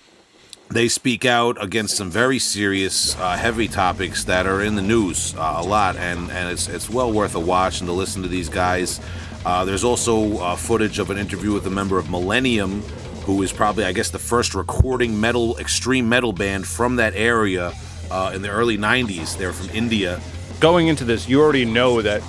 [0.73, 5.35] they speak out against some very serious, uh, heavy topics that are in the news
[5.35, 8.27] uh, a lot, and, and it's, it's well worth a watch and to listen to
[8.27, 8.99] these guys.
[9.45, 12.81] Uh, there's also uh, footage of an interview with a member of Millennium,
[13.25, 17.71] who is probably, I guess, the first recording metal, extreme metal band from that area
[18.09, 19.37] uh, in the early 90s.
[19.37, 20.19] They're from India.
[20.59, 22.23] Going into this, you already know that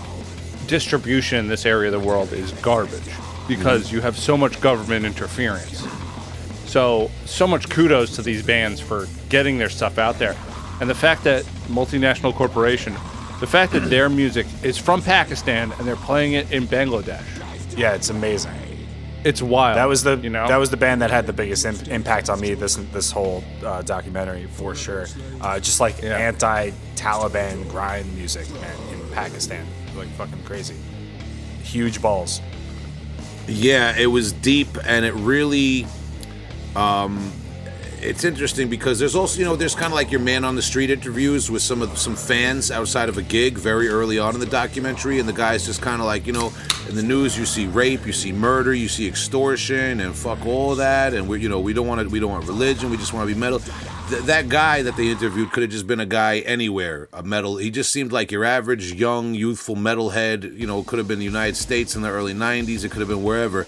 [0.66, 3.10] distribution in this area of the world is garbage
[3.48, 5.86] because you have so much government interference.
[6.74, 10.34] So, so much kudos to these bands for getting their stuff out there.
[10.80, 12.94] And the fact that multinational corporation,
[13.38, 17.22] the fact that their music is from Pakistan and they're playing it in Bangladesh.
[17.78, 18.50] Yeah, it's amazing.
[19.22, 19.76] It's wild.
[19.76, 22.28] That was the you know that was the band that had the biggest imp- impact
[22.28, 25.06] on me this this whole uh, documentary for sure.
[25.40, 26.16] Uh, just like Yeah.
[26.16, 29.64] anti-Taliban grind music, man, in Pakistan,
[29.96, 30.74] like fucking crazy.
[31.62, 32.40] Huge balls.
[33.46, 35.86] Yeah, it was deep, and it really,
[36.76, 37.32] um,
[38.04, 40.62] it's interesting because there's also you know there's kind of like your man on the
[40.62, 44.40] street interviews with some of some fans outside of a gig very early on in
[44.40, 46.52] the documentary, and the guy's just kind of like you know
[46.88, 50.74] in the news you see rape, you see murder, you see extortion, and fuck all
[50.74, 53.14] that, and we you know we don't want to we don't want religion, we just
[53.14, 53.58] want to be metal.
[54.10, 57.56] Th- that guy that they interviewed could have just been a guy anywhere, a metal.
[57.56, 60.58] He just seemed like your average young, youthful metalhead.
[60.58, 62.84] You know, could have been the United States in the early '90s.
[62.84, 63.66] It could have been wherever.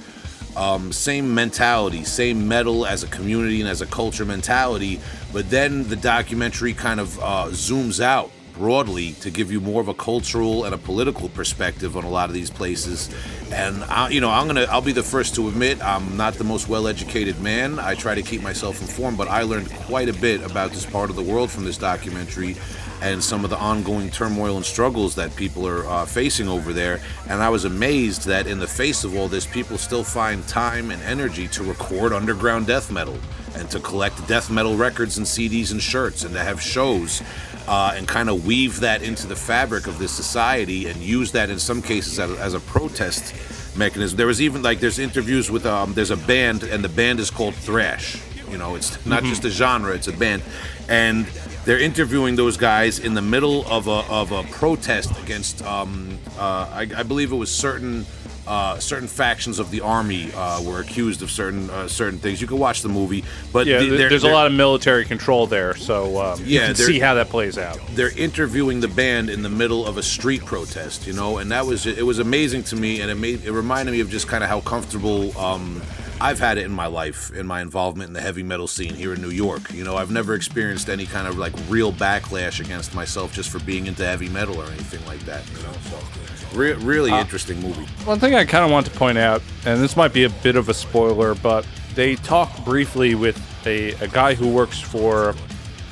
[0.56, 5.00] Um, same mentality, same metal as a community and as a culture mentality.
[5.32, 9.88] But then the documentary kind of uh, zooms out broadly to give you more of
[9.88, 13.10] a cultural and a political perspective on a lot of these places.
[13.52, 16.44] And I, you know, I'm gonna, I'll be the first to admit I'm not the
[16.44, 17.78] most well-educated man.
[17.78, 21.10] I try to keep myself informed, but I learned quite a bit about this part
[21.10, 22.56] of the world from this documentary
[23.02, 27.00] and some of the ongoing turmoil and struggles that people are uh, facing over there.
[27.28, 30.90] And I was amazed that in the face of all this, people still find time
[30.90, 33.18] and energy to record underground death metal
[33.54, 37.22] and to collect death metal records and CDs and shirts and to have shows
[37.68, 41.50] uh, and kind of weave that into the fabric of this society and use that
[41.50, 43.34] in some cases as, as a protest
[43.76, 44.16] mechanism.
[44.16, 47.30] There was even like there's interviews with um, there's a band and the band is
[47.30, 48.20] called Thrash.
[48.50, 50.42] You know, it's not just a genre; it's a band,
[50.88, 51.26] and
[51.64, 56.68] they're interviewing those guys in the middle of a of a protest against um, uh,
[56.72, 58.06] I, I believe it was certain.
[58.48, 62.40] Uh, certain factions of the army uh, were accused of certain uh, certain things.
[62.40, 65.74] You can watch the movie, but Yeah, they're- there's a lot of military control there,
[65.74, 67.80] so um, you Yeah, can see how that plays out.
[67.96, 71.66] they're interviewing the band in the middle of a street protest, you know, and that
[71.66, 74.44] was it was amazing to me, and it made it reminded me of just kind
[74.44, 75.82] of how comfortable um,
[76.20, 79.12] I've had it in my life, in my involvement in the heavy metal scene here
[79.12, 79.70] in New York.
[79.72, 83.58] You know, I've never experienced any kind of like real backlash against myself just for
[83.60, 85.46] being into heavy metal or anything like that.
[85.50, 87.84] You know, so re- really interesting movie.
[88.04, 90.56] One thing I kind of want to point out, and this might be a bit
[90.56, 95.34] of a spoiler, but they talk briefly with a, a guy who works for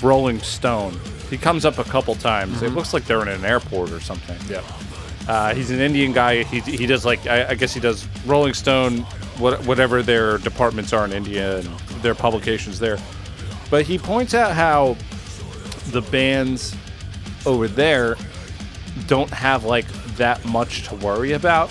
[0.02, 0.98] Rolling Stone.
[1.28, 2.62] He comes up a couple times.
[2.62, 4.38] It looks like they're in an airport or something.
[4.48, 4.62] Yeah.
[5.26, 6.44] Uh, he's an Indian guy.
[6.44, 9.06] He, he does like I, I guess he does Rolling Stone,
[9.38, 11.66] what, whatever their departments are in India and
[12.02, 12.98] their publications there.
[13.70, 14.96] But he points out how
[15.90, 16.76] the bands
[17.46, 18.16] over there
[19.06, 21.70] don't have like that much to worry about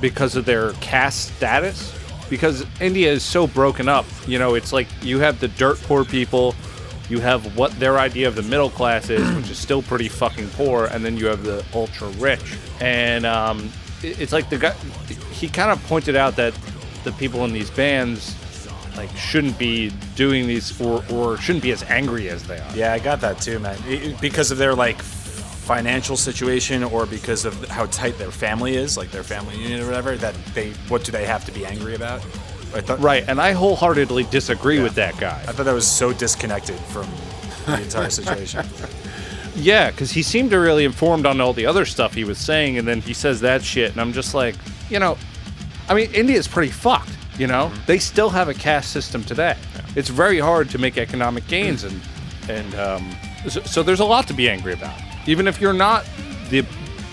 [0.00, 1.98] because of their caste status.
[2.28, 6.04] Because India is so broken up, you know, it's like you have the dirt poor
[6.04, 6.54] people,
[7.10, 10.48] you have what their idea of the middle class is, which is still pretty fucking
[10.50, 12.56] poor, and then you have the ultra rich.
[12.80, 13.70] And um,
[14.02, 14.72] it's like the guy,
[15.30, 16.54] he kind of pointed out that
[17.04, 18.36] the people in these bands
[18.96, 22.76] like shouldn't be doing these or, or shouldn't be as angry as they are.
[22.76, 23.78] Yeah, I got that too, man.
[23.86, 28.96] It- because of their like financial situation or because of how tight their family is,
[28.96, 31.94] like their family unit or whatever, that they what do they have to be angry
[31.94, 32.20] about?
[32.74, 35.40] I thought Right, and I wholeheartedly disagree with that guy.
[35.46, 37.06] I thought that was so disconnected from
[37.66, 38.66] the entire situation.
[39.54, 42.78] Yeah, because he seemed to really informed on all the other stuff he was saying,
[42.78, 44.54] and then he says that shit, and I'm just like,
[44.88, 45.18] you know,
[45.88, 47.10] I mean, India's pretty fucked.
[47.38, 49.56] You know, they still have a caste system today.
[49.96, 52.00] It's very hard to make economic gains, and
[52.48, 53.16] and um,
[53.48, 54.98] so, so there's a lot to be angry about.
[55.26, 56.04] Even if you're not
[56.50, 56.64] the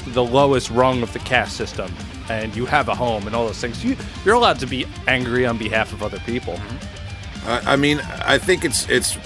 [0.07, 1.93] the lowest rung of the caste system,
[2.30, 5.45] and you have a home and all those things, you, you're allowed to be angry
[5.45, 6.59] on behalf of other people.
[7.45, 9.17] I, I mean, I think it's it's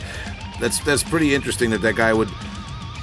[0.60, 2.30] that's that's pretty interesting that that guy would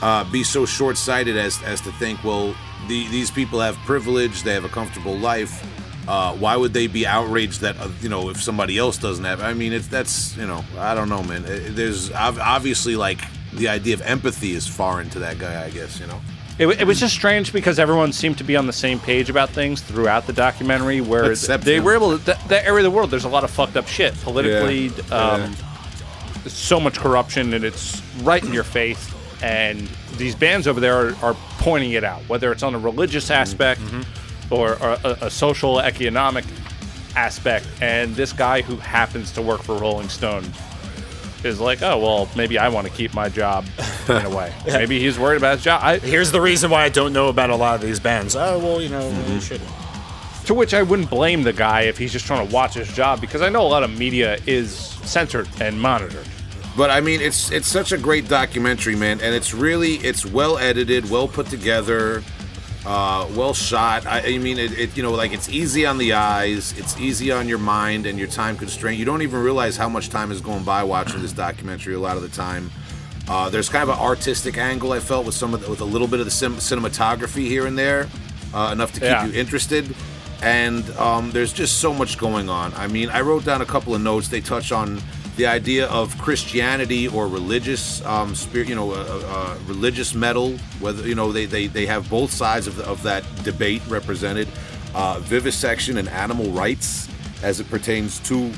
[0.01, 2.55] uh, be so short-sighted as as to think, well,
[2.89, 5.63] the, these people have privilege, they have a comfortable life.
[6.07, 9.41] Uh, why would they be outraged that uh, you know if somebody else doesn't have?
[9.41, 11.45] I mean, it's that's you know I don't know, man.
[11.45, 13.19] It- there's obviously like
[13.53, 15.99] the idea of empathy is foreign to that guy, I guess.
[15.99, 16.19] You know.
[16.57, 19.49] It, it was just strange because everyone seemed to be on the same page about
[19.49, 21.85] things throughout the documentary, where Except they him.
[21.85, 22.25] were able to.
[22.25, 24.87] That, that area of the world, there's a lot of fucked up shit politically.
[24.87, 25.15] Yeah.
[25.15, 25.55] Um,
[26.41, 29.13] there's so much corruption, and it's right in your face.
[29.41, 29.87] And
[30.17, 33.41] these bands over there are, are pointing it out, whether it's on a religious mm-hmm.
[33.41, 34.53] aspect mm-hmm.
[34.53, 36.45] or, or a, a social, economic
[37.15, 37.67] aspect.
[37.81, 40.45] And this guy who happens to work for Rolling Stone
[41.43, 43.65] is like, oh well, maybe I want to keep my job
[44.09, 44.53] in a way.
[44.65, 45.81] Maybe he's worried about his job.
[45.83, 48.35] I, Here's the reason why I don't know about a lot of these bands.
[48.35, 49.39] Oh well, you know, you mm-hmm.
[49.39, 49.69] shouldn't.
[50.47, 53.21] To which I wouldn't blame the guy if he's just trying to watch his job
[53.21, 56.27] because I know a lot of media is censored and monitored.
[56.79, 60.57] But I mean, it's it's such a great documentary, man, and it's really it's well
[60.57, 62.23] edited, well put together,
[62.85, 64.05] uh, well shot.
[64.05, 67.33] I, I mean, it, it you know like it's easy on the eyes, it's easy
[67.33, 68.97] on your mind and your time constraint.
[68.97, 72.15] You don't even realize how much time is going by watching this documentary a lot
[72.15, 72.71] of the time.
[73.27, 75.85] Uh, there's kind of an artistic angle I felt with some of the, with a
[75.85, 78.07] little bit of the sim- cinematography here and there,
[78.53, 79.25] uh, enough to keep Yeah.
[79.25, 79.93] you interested.
[80.41, 82.73] And um, there's just so much going on.
[82.75, 84.29] I mean, I wrote down a couple of notes.
[84.29, 85.01] They touch on
[85.39, 90.57] the idea of Christianity or religious, um, spirit, you know, uh, uh, religious metal.
[90.81, 94.49] Whether you know they, they, they have both sides of, the, of that debate represented.
[94.93, 97.07] Uh, vivisection and animal rights
[97.41, 98.51] as it pertains to,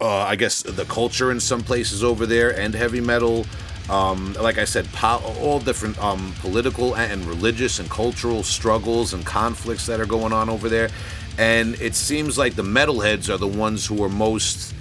[0.00, 3.44] uh, I guess, the culture in some places over there and heavy metal.
[3.90, 9.26] Um, like I said, po- all different um, political and religious and cultural struggles and
[9.26, 10.88] conflicts that are going on over there.
[11.36, 14.72] And it seems like the metalheads are the ones who are most,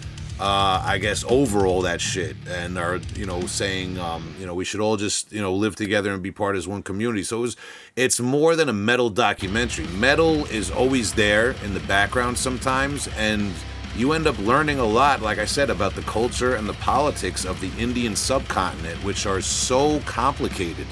[0.41, 4.55] uh, I guess, over all that shit and are, you know, saying, um, you know,
[4.55, 7.21] we should all just, you know, live together and be part as one community.
[7.21, 7.57] So it was,
[7.95, 9.85] it's more than a metal documentary.
[9.87, 13.53] Metal is always there in the background sometimes, and
[13.95, 17.45] you end up learning a lot, like I said, about the culture and the politics
[17.45, 20.87] of the Indian subcontinent, which are so complicated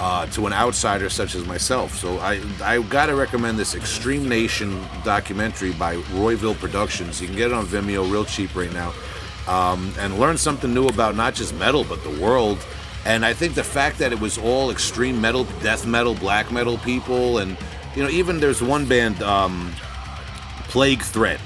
[0.00, 1.96] uh, to an outsider such as myself.
[1.96, 7.20] So I I gotta recommend this Extreme Nation documentary by Royville Productions.
[7.20, 8.92] You can get it on Vimeo, real cheap right now,
[9.48, 12.58] um, and learn something new about not just metal but the world.
[13.06, 16.78] And I think the fact that it was all extreme metal, death metal, black metal
[16.78, 17.56] people, and
[17.94, 19.72] you know even there's one band, um,
[20.68, 21.38] Plague Throat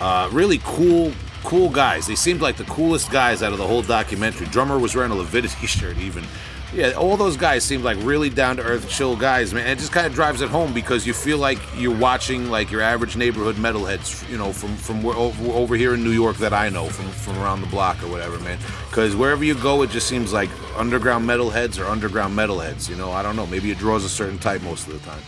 [0.00, 1.12] uh, really cool
[1.42, 4.94] cool guys they seemed like the coolest guys out of the whole documentary drummer was
[4.94, 6.24] wearing a Lividity shirt even
[6.72, 9.62] yeah all those guys seem like really down to earth chill guys man.
[9.64, 12.70] And it just kind of drives it home because you feel like you're watching like
[12.70, 16.52] your average neighborhood metalheads you know from from over, over here in new york that
[16.52, 18.58] i know from from around the block or whatever man.
[18.88, 23.10] Because wherever you go it just seems like underground metalheads or underground metalheads you know?
[23.10, 25.22] I don't know maybe it draws a certain type most of the time.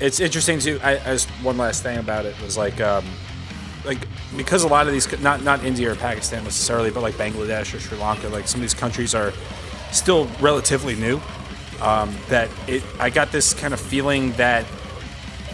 [0.00, 0.78] It's interesting too.
[0.82, 3.04] I, as one last thing about it was like, um,
[3.84, 4.06] like
[4.36, 7.80] because a lot of these, not not India or Pakistan necessarily, but like Bangladesh or
[7.80, 9.32] Sri Lanka, like some of these countries are
[9.92, 11.20] still relatively new.
[11.80, 14.64] Um, that it, I got this kind of feeling that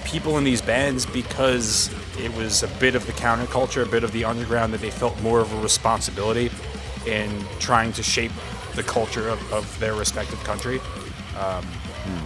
[0.05, 4.13] people in these bands, because it was a bit of the counterculture, a bit of
[4.13, 6.51] the underground, that they felt more of a responsibility
[7.07, 8.33] in trying to shape
[8.75, 10.81] the culture of, of their respective country.
[11.39, 11.67] Um,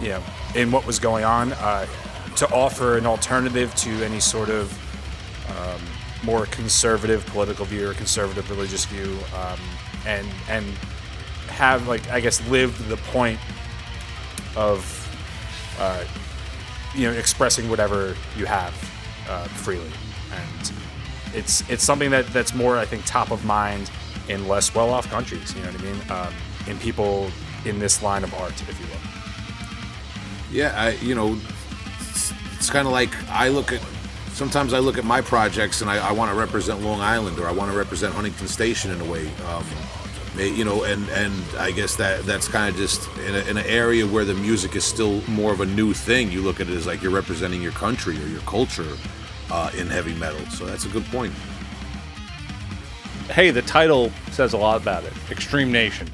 [0.01, 0.23] you know,
[0.55, 1.87] in what was going on, uh,
[2.35, 4.71] to offer an alternative to any sort of
[5.57, 5.81] um,
[6.23, 9.59] more conservative political view or conservative religious view, um,
[10.05, 10.65] and and
[11.57, 13.39] have like I guess lived the point
[14.55, 14.79] of
[15.79, 16.03] uh,
[16.95, 18.73] you know expressing whatever you have
[19.27, 19.91] uh, freely,
[20.31, 20.71] and
[21.33, 23.89] it's it's something that that's more I think top of mind
[24.29, 25.53] in less well-off countries.
[25.55, 26.11] You know what I mean?
[26.11, 26.33] Um,
[26.67, 27.29] in people
[27.65, 29.01] in this line of art, if you will.
[30.51, 31.39] Yeah, I you know,
[31.99, 33.81] it's, it's kind of like I look at.
[34.31, 37.47] Sometimes I look at my projects and I, I want to represent Long Island or
[37.47, 39.25] I want to represent Huntington Station in a way.
[39.47, 39.65] Um,
[40.39, 43.65] you know, and and I guess that that's kind of just in, a, in an
[43.65, 46.31] area where the music is still more of a new thing.
[46.31, 48.97] You look at it as like you're representing your country or your culture
[49.51, 50.39] uh, in heavy metal.
[50.51, 51.33] So that's a good point.
[53.29, 55.13] Hey, the title says a lot about it.
[55.29, 56.07] Extreme Nation.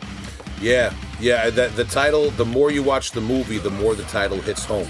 [0.59, 1.49] Yeah, yeah.
[1.49, 2.29] That the title.
[2.31, 4.87] The more you watch the movie, the more the title hits home.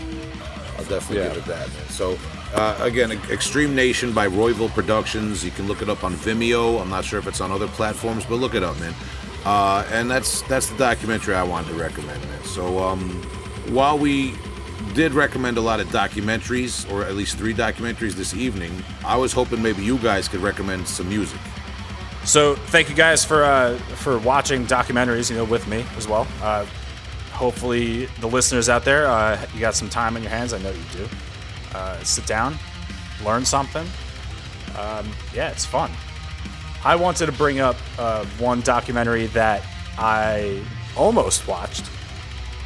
[0.77, 1.29] I'll definitely Yeah.
[1.34, 1.67] give it that.
[1.89, 2.17] So
[2.53, 5.43] uh, again, Extreme Nation by Royville Productions.
[5.43, 6.79] You can look it up on Vimeo.
[6.81, 8.93] I'm not sure if it's on other platforms, but look it up, man.
[9.46, 12.44] Uh, and that's that's the documentary I wanted to recommend, man.
[12.44, 13.10] So um,
[13.70, 14.36] while we
[14.94, 18.84] did recommend a lot of documentaries, or at least three documentaries this evening.
[19.04, 21.39] I was hoping maybe you guys could recommend some music.
[22.26, 26.28] So thank you guys for uh, for watching documentaries, you know, with me as well.
[26.41, 26.66] Uh,
[27.32, 30.54] hopefully, the listeners out there, uh, you got some time on your hands.
[30.54, 31.08] I know you do.
[31.74, 32.58] Uh, sit down,
[33.26, 33.86] learn something.
[34.78, 35.91] Um, yeah, it's fun.
[36.86, 39.63] I wanted to bring up uh, one documentary that
[39.97, 40.61] I
[40.97, 41.89] almost watched,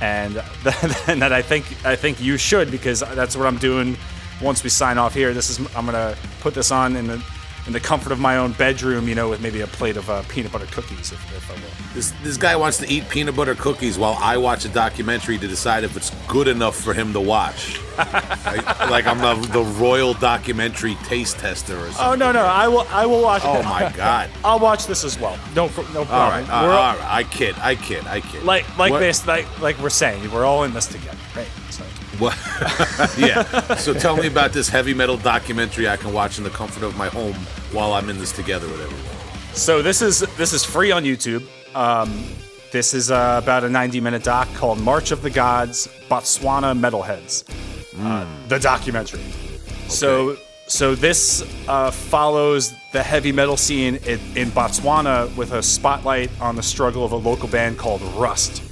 [0.01, 3.97] and that, and that I think I think you should because that's what I'm doing.
[4.41, 7.23] Once we sign off here, this is I'm gonna put this on in the
[7.67, 10.23] in the comfort of my own bedroom, you know, with maybe a plate of uh,
[10.29, 11.93] peanut butter cookies, if, if I will.
[11.93, 15.47] This this guy wants to eat peanut butter cookies while I watch a documentary to
[15.47, 17.79] decide if it's good enough for him to watch.
[17.97, 22.05] like, like I'm the, the royal documentary taste tester or something.
[22.05, 23.41] Oh no, no, I will, I will watch.
[23.43, 24.29] Oh my god!
[24.45, 25.37] I'll watch this as well.
[25.53, 26.07] No, no problem.
[26.09, 27.05] All right, uh, We're all right.
[27.05, 28.43] I kid, I kid, I kid.
[28.43, 31.47] like, like What- this, like, like we're saying, we're all in this together, right?
[31.69, 31.83] So.
[32.19, 32.35] What?
[33.17, 33.75] yeah.
[33.75, 36.97] So tell me about this heavy metal documentary I can watch in the comfort of
[36.97, 37.35] my home
[37.71, 39.53] while I'm in this together with everyone.
[39.53, 41.45] So this is this is free on YouTube.
[41.75, 42.25] Um,
[42.71, 47.43] this is uh, about a 90 minute doc called March of the Gods: Botswana Metalheads.
[47.99, 49.21] Uh, the documentary.
[49.87, 50.37] So
[50.67, 56.55] so this uh, follows the heavy metal scene in, in Botswana with a spotlight on
[56.55, 58.63] the struggle of a local band called Wrust,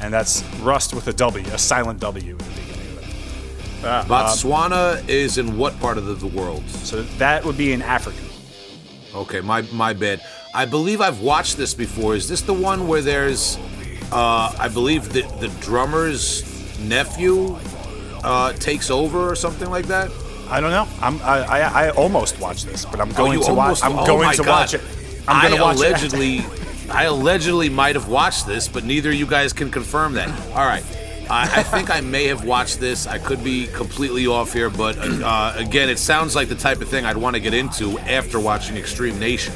[0.00, 2.36] and that's Rust with a W, a silent W
[3.84, 4.08] beginning.
[4.08, 6.68] Botswana is in what part of the, the world?
[6.70, 8.18] So that would be in Africa.
[9.14, 10.20] Okay, my my bad.
[10.54, 12.14] I believe I've watched this before.
[12.14, 13.58] Is this the one where there's,
[14.12, 16.42] uh, I believe the the drummer's
[16.80, 17.56] nephew
[18.22, 20.10] uh, takes over or something like that?
[20.50, 20.86] I don't know.
[21.00, 23.82] I'm I, I, I almost watched this, but I'm going Oh, to watch.
[23.82, 24.48] I'm oh going to God.
[24.48, 24.82] watch it.
[25.26, 26.44] I'm going to watch allegedly,
[26.90, 30.28] I allegedly might have watched this, but neither of you guys can confirm that.
[30.50, 30.84] All right.
[31.30, 33.06] I, I think I may have watched this.
[33.06, 36.88] I could be completely off here, but uh, again, it sounds like the type of
[36.88, 39.54] thing I'd want to get into after watching Extreme Nation.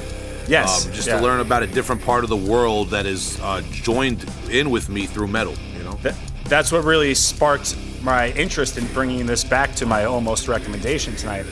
[0.49, 1.19] Yes, Um, just yeah.
[1.19, 4.89] to learn about a different part of the world that is uh, joined in with
[4.89, 5.55] me through metal.
[5.77, 5.93] You know.
[6.03, 6.15] That,
[6.45, 11.45] that's what really sparked my interest in bringing this back to my almost recommendation tonight.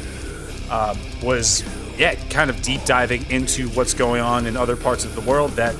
[0.70, 1.62] Uh, was
[1.98, 5.50] yeah, kind of deep diving into what's going on in other parts of the world
[5.52, 5.74] that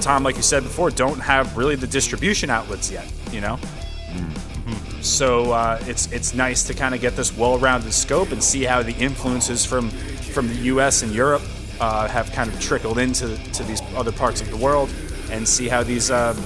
[0.00, 3.10] Tom, like you said before, don't have really the distribution outlets yet.
[3.32, 3.56] You know.
[3.56, 5.02] Hmm.
[5.02, 8.82] So uh, it's it's nice to kind of get this well-rounded scope and see how
[8.82, 11.02] the influences from from the U.S.
[11.02, 11.42] and Europe
[11.80, 14.92] uh, have kind of trickled into to these other parts of the world,
[15.30, 16.36] and see how these um,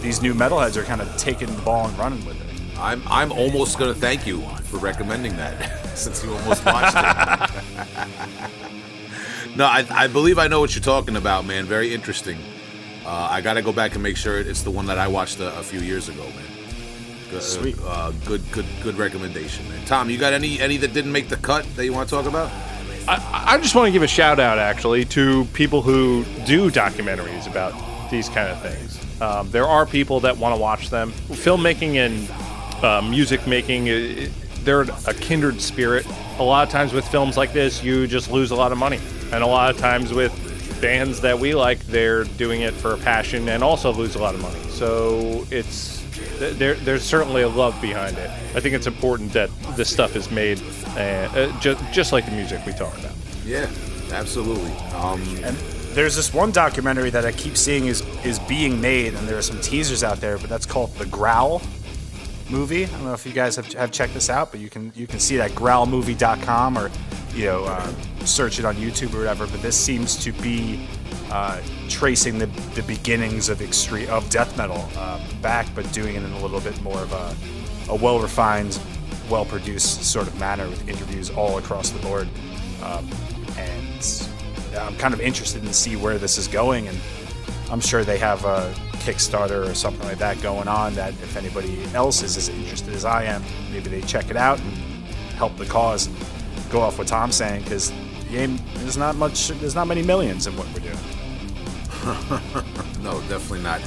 [0.00, 2.78] these new metalheads are kind of taking the ball and running with it.
[2.78, 8.36] I'm I'm almost gonna thank you for recommending that since you almost watched it.
[9.56, 11.66] no, I, I believe I know what you're talking about, man.
[11.66, 12.38] Very interesting.
[13.04, 15.40] Uh, I got to go back and make sure it's the one that I watched
[15.40, 16.44] a, a few years ago, man.
[17.30, 17.76] Good, Sweet.
[17.84, 19.84] Uh, good, good, good recommendation, man.
[19.86, 22.26] Tom, you got any any that didn't make the cut that you want to talk
[22.26, 22.50] about?
[23.08, 27.50] I, I just want to give a shout out actually to people who do documentaries
[27.50, 27.72] about
[28.10, 29.20] these kind of things.
[29.20, 31.10] Um, there are people that want to watch them.
[31.30, 34.30] Filmmaking and uh, music making, i- i-
[34.64, 36.06] they're a kindred spirit.
[36.38, 39.00] A lot of times with films like this, you just lose a lot of money.
[39.32, 40.32] And a lot of times with
[40.82, 44.34] bands that we like, they're doing it for a passion and also lose a lot
[44.34, 44.60] of money.
[44.68, 46.02] So it's
[46.38, 48.28] there, there's certainly a love behind it.
[48.54, 50.60] I think it's important that this stuff is made
[50.96, 53.12] uh, uh, just, just like the music we talk about.
[53.46, 53.70] Yeah,
[54.12, 54.72] absolutely.
[54.94, 55.56] Um, And
[55.94, 59.42] there's this one documentary that I keep seeing is is being made, and there are
[59.42, 61.62] some teasers out there, but that's called The Growl
[62.52, 62.84] movie.
[62.84, 65.06] I don't know if you guys have, have checked this out, but you can you
[65.06, 66.90] can see that growlmovie.com or
[67.34, 67.92] you know uh,
[68.24, 69.46] search it on YouTube or whatever.
[69.46, 70.86] But this seems to be
[71.30, 72.46] uh, tracing the,
[72.76, 76.60] the beginnings of extreme of death metal um, back, but doing it in a little
[76.60, 77.34] bit more of a,
[77.90, 78.78] a well refined,
[79.30, 82.28] well produced sort of manner with interviews all across the board.
[82.82, 83.08] Um,
[83.56, 84.28] and
[84.78, 86.98] I'm kind of interested to see where this is going, and
[87.72, 90.94] I'm sure they have a Kickstarter or something like that going on.
[90.94, 93.42] That if anybody else is as interested as I am,
[93.72, 94.72] maybe they check it out and
[95.36, 96.10] help the cause.
[96.70, 97.90] Go off what Tom's saying because
[98.28, 100.98] there's not much, there's not many millions in what we're doing.
[103.02, 103.80] no, definitely not.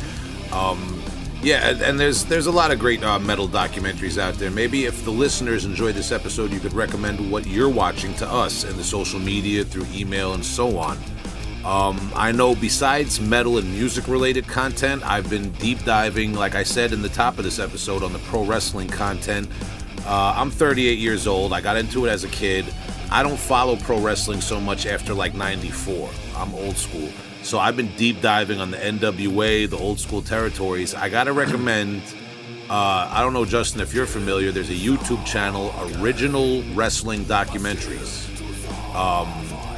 [0.51, 0.99] Um,
[1.43, 4.49] yeah, and, and there's there's a lot of great uh, metal documentaries out there.
[4.49, 8.63] Maybe if the listeners enjoy this episode, you could recommend what you're watching to us
[8.63, 10.97] in the social media through email and so on.
[11.65, 16.61] Um, I know besides metal and music related content, I've been deep diving, like I
[16.63, 19.49] said in the top of this episode, on the pro wrestling content.
[20.05, 21.53] Uh, I'm 38 years old.
[21.53, 22.65] I got into it as a kid.
[23.09, 26.09] I don't follow pro wrestling so much after like 94.
[26.37, 27.09] I'm old school.
[27.41, 30.93] So I've been deep diving on the NWA, the old school territories.
[30.93, 32.01] I got to recommend
[32.67, 34.51] Uh, I don't know, Justin, if you're familiar.
[34.51, 38.25] There's a YouTube channel, Original Wrestling Documentaries.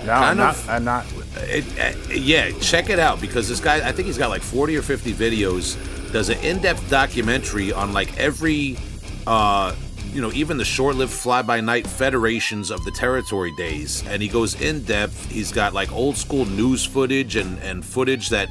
[0.06, 0.56] No, I'm not.
[0.56, 1.06] of- I'm not.
[1.42, 4.78] It, uh, yeah, check it out because this guy, I think he's got like 40
[4.78, 5.78] or 50 videos,
[6.12, 8.78] does an in depth documentary on like every,
[9.26, 9.76] uh,
[10.12, 14.06] you know, even the short lived fly by night federations of the territory days.
[14.08, 15.30] And he goes in depth.
[15.30, 18.50] He's got like old school news footage and, and footage that.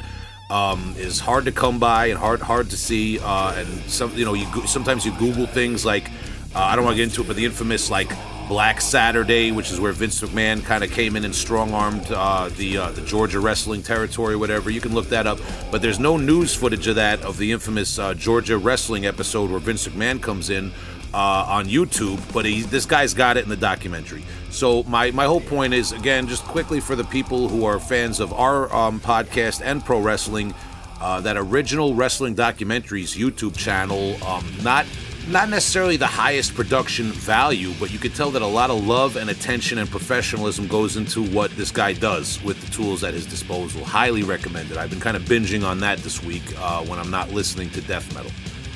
[0.48, 4.24] Um, is hard to come by and hard hard to see, uh, and some you
[4.24, 6.08] know you sometimes you Google things like
[6.54, 8.12] uh, I don't want to get into it, but the infamous like
[8.48, 12.48] Black Saturday, which is where Vince McMahon kind of came in and strong armed uh,
[12.56, 14.70] the uh, the Georgia wrestling territory, whatever.
[14.70, 15.38] You can look that up,
[15.72, 19.58] but there's no news footage of that of the infamous uh, Georgia wrestling episode where
[19.58, 20.70] Vince McMahon comes in
[21.12, 21.16] uh,
[21.48, 22.20] on YouTube.
[22.32, 24.22] But he, this guy's got it in the documentary.
[24.50, 28.20] So my my whole point is again, just quickly for the people who are fans
[28.20, 30.54] of our um, podcast and pro wrestling.
[30.98, 34.86] Uh, that original wrestling documentaries YouTube channel, um, not
[35.28, 39.16] not necessarily the highest production value, but you could tell that a lot of love
[39.16, 43.26] and attention and professionalism goes into what this guy does with the tools at his
[43.26, 43.84] disposal.
[43.84, 44.76] Highly recommended.
[44.76, 47.80] I've been kind of binging on that this week uh, when I'm not listening to
[47.80, 48.30] death metal.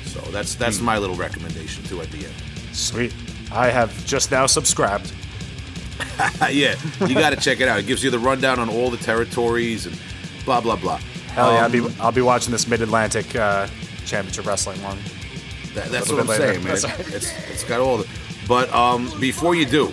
[0.05, 2.33] So that's that's my little recommendation too at the end.
[2.73, 3.13] Sweet.
[3.53, 5.11] I have just now subscribed.
[6.51, 6.75] yeah,
[7.07, 7.79] you got to check it out.
[7.79, 9.97] It gives you the rundown on all the territories and
[10.43, 10.97] blah blah blah.
[11.33, 13.67] Hell yeah, I'll Um, be I'll be watching this Mid Atlantic uh,
[14.05, 14.97] Championship Wrestling one.
[15.73, 16.53] That, that's what I'm later.
[16.53, 16.73] saying, man.
[16.73, 17.13] That's all right.
[17.13, 18.07] It's it's got all the.
[18.47, 19.87] But um, before you do,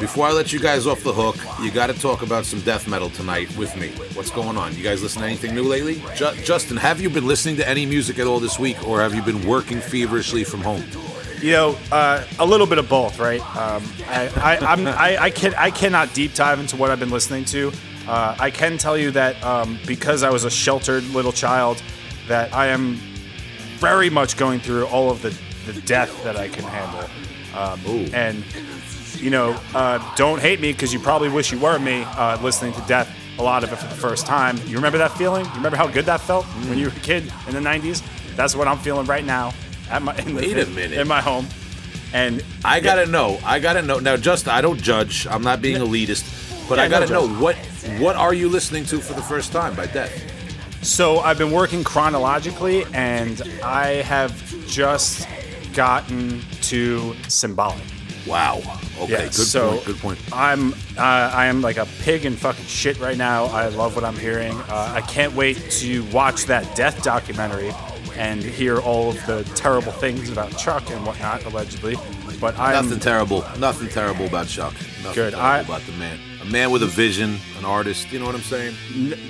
[0.00, 2.88] before I let you guys off the hook, you got to talk about some death
[2.88, 3.90] metal tonight with me.
[4.14, 4.74] What's going on?
[4.74, 6.02] You guys listen to anything new lately?
[6.16, 9.14] Ju- Justin, have you been listening to any music at all this week, or have
[9.14, 10.84] you been working feverishly from home?
[11.40, 13.40] You know, uh, a little bit of both, right?
[13.56, 17.10] Um, I, I, I'm, I, I can I cannot deep dive into what I've been
[17.10, 17.72] listening to.
[18.06, 21.82] Uh, I can tell you that um, because I was a sheltered little child,
[22.28, 22.98] that I am
[23.82, 25.36] very much going through all of the,
[25.70, 27.10] the death that I can handle.
[27.58, 27.80] Um,
[28.14, 28.44] and
[29.16, 32.72] you know, uh, don't hate me because you probably wish you were me uh, listening
[32.74, 33.08] to death.
[33.38, 34.56] A lot of it for the first time.
[34.66, 35.44] You remember that feeling?
[35.46, 38.02] You remember how good that felt when you were a kid in the '90s?
[38.36, 39.52] That's what I'm feeling right now
[39.90, 40.98] at my in the, a in- minute.
[40.98, 41.46] in my home.
[42.14, 43.38] And I gotta know.
[43.44, 43.98] I gotta know.
[43.98, 45.26] Now, just I don't judge.
[45.26, 47.56] I'm not being elitist, but Yeah, I gotta no know what
[47.98, 50.12] what are you listening to for the first time by Death?
[50.82, 54.32] So I've been working chronologically, and I have
[54.66, 55.26] just
[55.74, 57.82] gotten to symbolic.
[58.26, 58.62] Wow.
[58.98, 59.12] Okay.
[59.12, 59.84] Yeah, good so point.
[59.84, 60.18] Good point.
[60.32, 63.46] I'm uh, I am like a pig in fucking shit right now.
[63.46, 64.52] I love what I'm hearing.
[64.52, 67.72] Uh, I can't wait to watch that death documentary
[68.16, 71.96] and hear all of the terrible things about Chuck and whatnot allegedly.
[72.40, 73.44] But I'm Nothing terrible.
[73.58, 74.74] Nothing terrible about Chuck.
[75.02, 75.30] Nothing Good.
[75.32, 76.18] terrible I- about the man.
[76.42, 78.10] A man with a vision, an artist.
[78.12, 78.74] You know what I'm saying?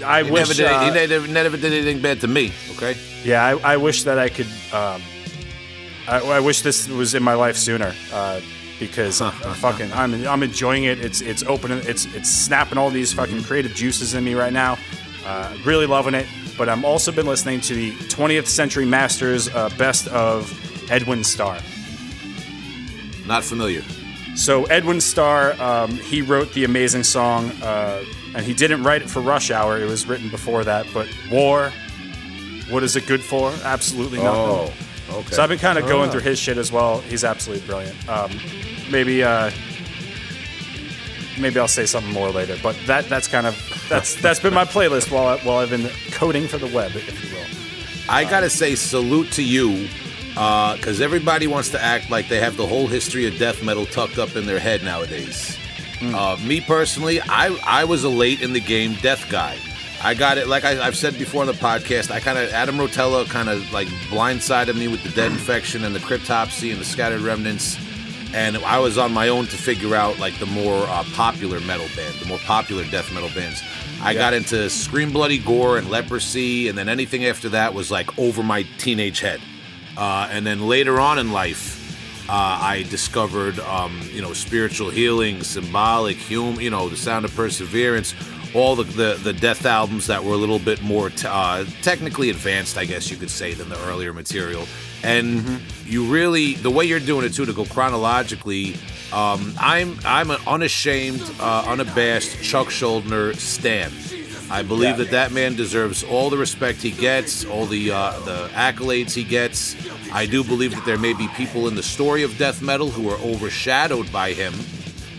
[0.05, 0.67] I He wish never did.
[0.67, 2.53] uh, he never, never did anything bad to me.
[2.73, 2.97] Okay.
[3.23, 4.47] Yeah, I, I wish that I could.
[4.73, 5.03] Um,
[6.09, 8.41] I, I wish this was in my life sooner, uh,
[8.81, 10.99] because I'm fucking I'm I'm enjoying it.
[11.05, 11.81] It's it's opening.
[11.85, 14.79] It's it's snapping all these fucking creative juices in me right now.
[15.27, 16.27] Uh, really loving it.
[16.59, 20.51] But I'm also been listening to the 20th Century Masters uh, best of
[20.91, 21.59] Edwin Starr.
[23.27, 23.83] Not familiar.
[24.35, 28.03] So Edwin Starr, um, he wrote the amazing song, uh,
[28.35, 29.79] and he didn't write it for Rush Hour.
[29.79, 30.87] It was written before that.
[30.95, 31.71] But War,
[32.71, 33.53] what is it good for?
[33.63, 34.75] Absolutely nothing.
[35.11, 35.35] Oh, okay.
[35.35, 37.01] So I've been kind of going through his shit as well.
[37.01, 38.09] He's absolutely brilliant.
[38.09, 38.31] Um,
[38.91, 39.51] maybe uh,
[41.39, 42.57] maybe I'll say something more later.
[42.63, 45.91] But that that's kind of that's that's been my playlist while I, while I've been
[46.13, 47.47] coding for the web, if you will.
[48.09, 49.89] I gotta say, salute to you,
[50.35, 54.19] because everybody wants to act like they have the whole history of death metal tucked
[54.19, 55.59] up in their head nowadays.
[56.03, 59.57] Uh, me personally, I I was a late in the game death guy.
[60.05, 62.11] I got it, like I, I've said before on the podcast.
[62.11, 65.95] I kind of Adam Rotella kind of like blindsided me with the dead infection and
[65.95, 67.79] the cryptopsy and the scattered remnants,
[68.35, 71.87] and I was on my own to figure out like the more uh, popular metal
[71.95, 73.63] band, the more popular death metal bands.
[74.03, 78.19] I got into Scream Bloody Gore and Leprosy, and then anything after that was like
[78.19, 79.41] over my teenage head.
[79.97, 81.79] Uh, and then later on in life,
[82.29, 87.35] uh, I discovered, um, you know, spiritual healing, symbolic, hum, you know, the sound of
[87.35, 88.15] perseverance,
[88.55, 92.31] all the, the, the death albums that were a little bit more t- uh, technically
[92.31, 94.67] advanced, I guess you could say, than the earlier material.
[95.03, 98.77] And you really, the way you're doing it too, to go chronologically,
[99.13, 103.91] um, I'm I'm an unashamed, uh, unabashed Chuck Schuldiner stan.
[104.53, 108.49] I believe that that man deserves all the respect he gets, all the uh, the
[108.53, 109.75] accolades he gets.
[110.13, 113.09] I do believe that there may be people in the story of death metal who
[113.09, 114.53] are overshadowed by him,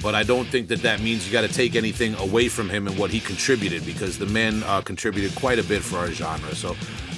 [0.04, 2.88] but I don't think that that means you got to take anything away from him
[2.88, 6.54] and what he contributed because the man uh, contributed quite a bit for our genre.
[6.56, 6.76] So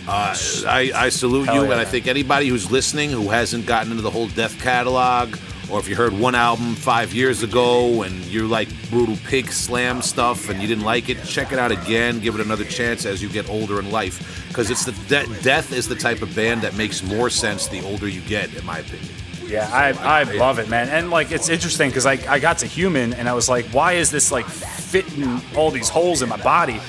[0.07, 0.37] Uh,
[0.67, 3.89] I, I salute Hell you, yeah, and I think anybody who's listening who hasn't gotten
[3.91, 5.35] into the whole Death catalog,
[5.69, 10.01] or if you heard one album five years ago and you're like brutal pig slam
[10.01, 12.19] stuff and you didn't like it, check it out again.
[12.19, 15.71] Give it another chance as you get older in life, because it's the de- Death
[15.73, 18.79] is the type of band that makes more sense the older you get, in my
[18.79, 19.09] opinion.
[19.47, 20.89] Yeah, I, I love it, man.
[20.89, 23.93] And like, it's interesting because I, I got to human and I was like, why
[23.93, 26.79] is this like fitting all these holes in my body?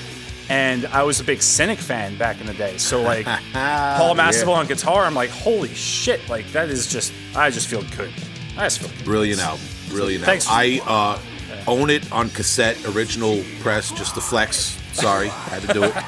[0.49, 2.77] And I was a big Cynic fan back in the day.
[2.77, 6.27] So like, Paul Masvidal on guitar, I'm like, holy shit!
[6.29, 8.11] Like that is just, I just feel good.
[8.57, 9.03] I just.
[9.05, 9.65] Brilliant album.
[9.89, 10.47] Brilliant Thanks.
[10.49, 10.81] album.
[10.87, 11.19] I uh,
[11.67, 14.77] own it on cassette, original press, just the flex.
[14.93, 15.93] Sorry, had to do it.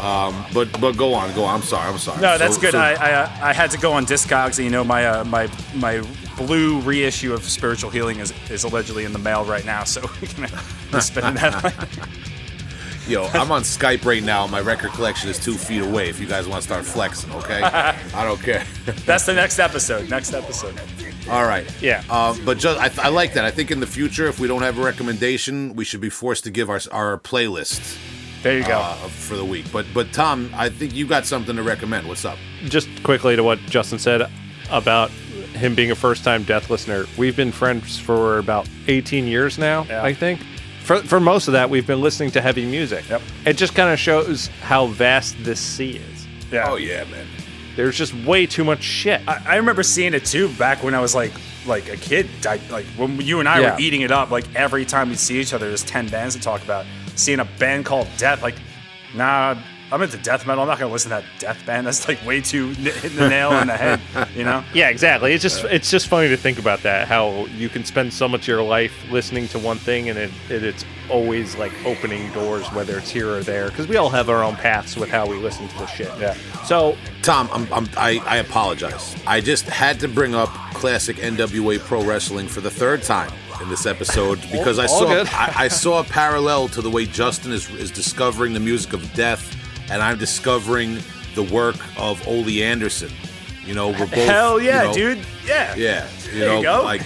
[0.00, 1.56] Um, but but go on, go on.
[1.56, 2.20] I'm sorry, I'm sorry.
[2.20, 2.72] No, that's So- good.
[2.72, 4.58] so- I, I uh, I had to go on Discogs.
[4.58, 6.02] and You know, my uh, my my
[6.36, 9.84] blue reissue of Spiritual Healing is, is allegedly in the mail right now.
[9.84, 10.48] So we can
[11.00, 11.88] spend that.
[13.06, 14.46] Yo, I'm on Skype right now.
[14.46, 16.08] My record collection is two feet away.
[16.08, 17.60] If you guys want to start flexing, okay?
[17.62, 18.64] I don't care.
[19.04, 20.08] That's the next episode.
[20.08, 20.80] Next episode.
[21.28, 21.66] All right.
[21.82, 22.02] Yeah.
[22.08, 23.44] Um, but just I, I like that.
[23.44, 26.44] I think in the future, if we don't have a recommendation, we should be forced
[26.44, 27.98] to give our our playlist
[28.42, 28.78] There you go.
[28.78, 29.66] uh, for the week.
[29.70, 32.08] But but Tom, I think you got something to recommend.
[32.08, 32.38] What's up?
[32.64, 34.30] just quickly to what Justin said
[34.70, 37.04] about him being a first time death listener.
[37.18, 40.02] We've been friends for about 18 years now, Yeah.
[40.02, 40.40] I think.
[40.84, 43.08] For, for most of that, we've been listening to heavy music.
[43.08, 43.22] Yep.
[43.46, 46.26] It just kind of shows how vast this sea is.
[46.52, 46.68] yeah.
[46.68, 47.26] Oh yeah, man.
[47.74, 49.20] There's just way too much shit.
[49.26, 51.32] I, I remember seeing it too back when I was like
[51.66, 52.28] like a kid.
[52.46, 53.74] I, like when you and I Yeah.
[53.74, 54.30] were eating it up.
[54.30, 56.84] Like every time we'd see each other, there's ten bands to talk about.
[57.16, 58.56] Seeing a band called Death, like,
[59.14, 59.56] nah,
[59.92, 60.62] I'm into death metal.
[60.62, 61.86] I'm not gonna listen to that death band.
[61.86, 64.00] That's like way too n- hitting the nail on the head.
[64.34, 64.64] You know?
[64.74, 65.32] Yeah, exactly.
[65.32, 67.06] It's just it's just funny to think about that.
[67.06, 70.30] How you can spend so much of your life listening to one thing, and it,
[70.48, 73.68] it it's always like opening doors, whether it's here or there.
[73.68, 76.10] Because we all have our own paths with how we listen to the shit.
[76.18, 76.34] Yeah.
[76.64, 79.14] So Tom, I'm, I'm, I, I apologize.
[79.26, 83.30] I just had to bring up classic NWA Pro Wrestling for the third time
[83.62, 85.06] in this episode because I saw.
[85.06, 89.12] I, I saw a parallel to the way Justin is, is discovering the music of
[89.14, 89.53] death,
[89.90, 90.98] and I'm discovering
[91.34, 93.10] the work of Ole Anderson.
[93.66, 95.26] You know, we're both Hell yeah, you know, dude.
[95.46, 95.74] Yeah.
[95.74, 96.82] Yeah, you There know, you go.
[96.84, 97.02] like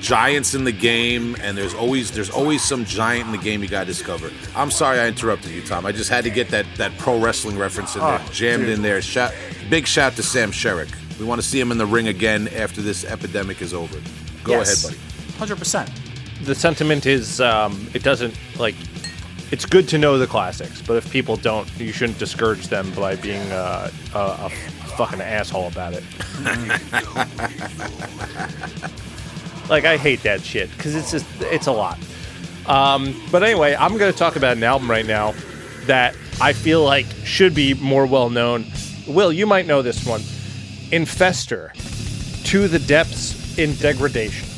[0.00, 3.68] giants in the game, and there's always there's always some giant in the game you
[3.68, 4.30] gotta discover.
[4.56, 5.86] I'm sorry I interrupted you, Tom.
[5.86, 8.74] I just had to get that that pro wrestling reference in there, Oh, jammed dude.
[8.74, 9.00] in there.
[9.02, 9.32] Shout,
[9.70, 10.90] big shout to Sam Sherrick.
[11.18, 13.96] We want to see him in the ring again after this epidemic is over.
[14.44, 14.84] Go Yes.
[14.84, 15.36] ahead, buddy.
[15.38, 15.90] Hundred percent.
[16.44, 18.74] the sentiment is um, it doesn't like
[19.52, 23.16] it's good to know the classics, but if people don't, you shouldn't discourage them by
[23.16, 24.50] being uh, a, a
[24.96, 26.02] fucking asshole about it.
[29.68, 31.98] like I hate that shit because it's just it's a lot.
[32.66, 35.34] Um, but anyway, I'm going to talk about an album right now
[35.86, 38.64] that I feel like should be more well known.
[39.06, 40.20] Will, you might know this one.
[40.92, 41.72] Infester,
[42.44, 44.48] To the Depths in Degradation.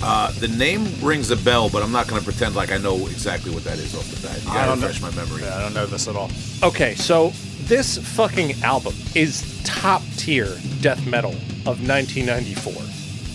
[0.00, 2.96] Uh, the name rings a bell, but I'm not going to pretend like I know
[3.08, 4.42] exactly what that is off the bat.
[4.44, 4.86] You I got to don't know.
[4.86, 5.42] refresh my memory.
[5.42, 6.30] Yeah, I don't know this at all.
[6.62, 7.30] Okay, so
[7.62, 11.32] this fucking album is top tier death metal
[11.66, 12.72] of 1994.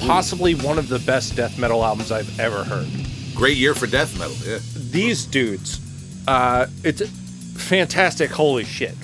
[0.07, 2.87] Possibly one of the best death metal albums I've ever heard.
[3.35, 4.35] Great year for death metal.
[4.45, 4.59] Yeah.
[4.91, 5.79] These dudes,
[6.27, 7.01] uh, it's
[7.57, 8.31] fantastic.
[8.31, 8.95] Holy shit.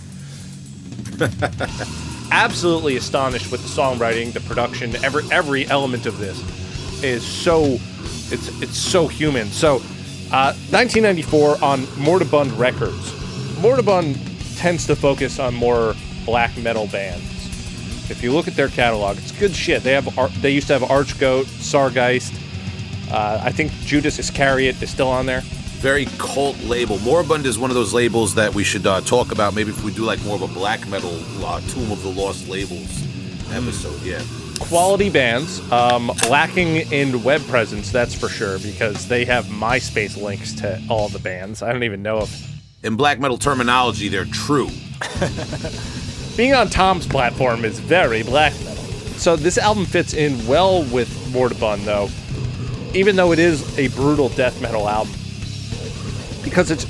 [2.32, 6.40] Absolutely astonished with the songwriting, the production, every every element of this
[7.04, 7.80] is so
[8.32, 9.48] it's it's so human.
[9.48, 9.78] So,
[10.32, 13.14] uh, 1994 on Moribund Records.
[13.62, 14.18] Moribund
[14.58, 15.96] tends to focus on more
[16.26, 17.26] black metal bands.
[18.12, 19.84] If you look at their catalog, it's good shit.
[19.84, 22.34] They have they used to have Archgoat, Sargeist.
[23.12, 25.42] Uh, I think Judas Iscariot is still on there.
[25.82, 27.00] very cult label.
[27.00, 29.54] Moribund is one of those labels that we should uh, talk about.
[29.56, 32.48] Maybe if we do like more of a black metal uh, Tomb of the Lost
[32.50, 33.04] Labels
[33.52, 34.02] episode.
[34.04, 34.22] Yeah.
[34.60, 40.54] Quality bands, um, lacking in web presence, that's for sure, because they have MySpace links
[40.56, 41.62] to all the bands.
[41.62, 44.70] I don't even know if In black metal terminology, they're true.
[46.38, 48.76] being on Tom's platform is very black metal.
[49.18, 52.10] So this album fits in well with Moribund, though,
[52.94, 55.14] even though it is a brutal death metal album,
[56.44, 56.86] because it's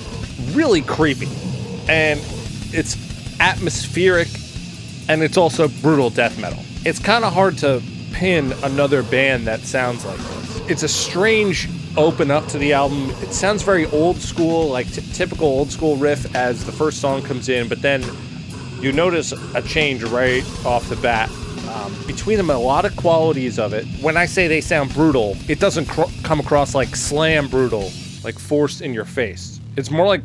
[0.54, 1.30] really creepy
[1.88, 2.20] and
[2.72, 2.96] it's
[3.40, 4.28] atmospheric
[5.08, 6.64] and it's also brutal death metal.
[6.86, 7.82] It's kind of hard to
[8.14, 10.70] pin another band that sounds like this.
[10.70, 13.10] It's a strange open up to the album.
[13.22, 17.22] It sounds very old school, like t- typical old school riff as the first song
[17.22, 18.04] comes in, but then
[18.80, 21.30] you notice a change right off the bat.
[21.70, 23.86] Um, between lot of qualities of it.
[24.02, 27.92] When I say they sound brutal, it doesn't cr- come across like slam brutal,
[28.24, 29.60] like forced in your face.
[29.76, 30.22] It's more like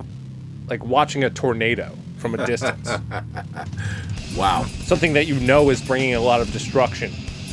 [0.69, 2.89] like watching a tornado from a distance.
[4.37, 4.65] Wow.
[4.85, 7.13] Something that you know is bringing a lot of destruction,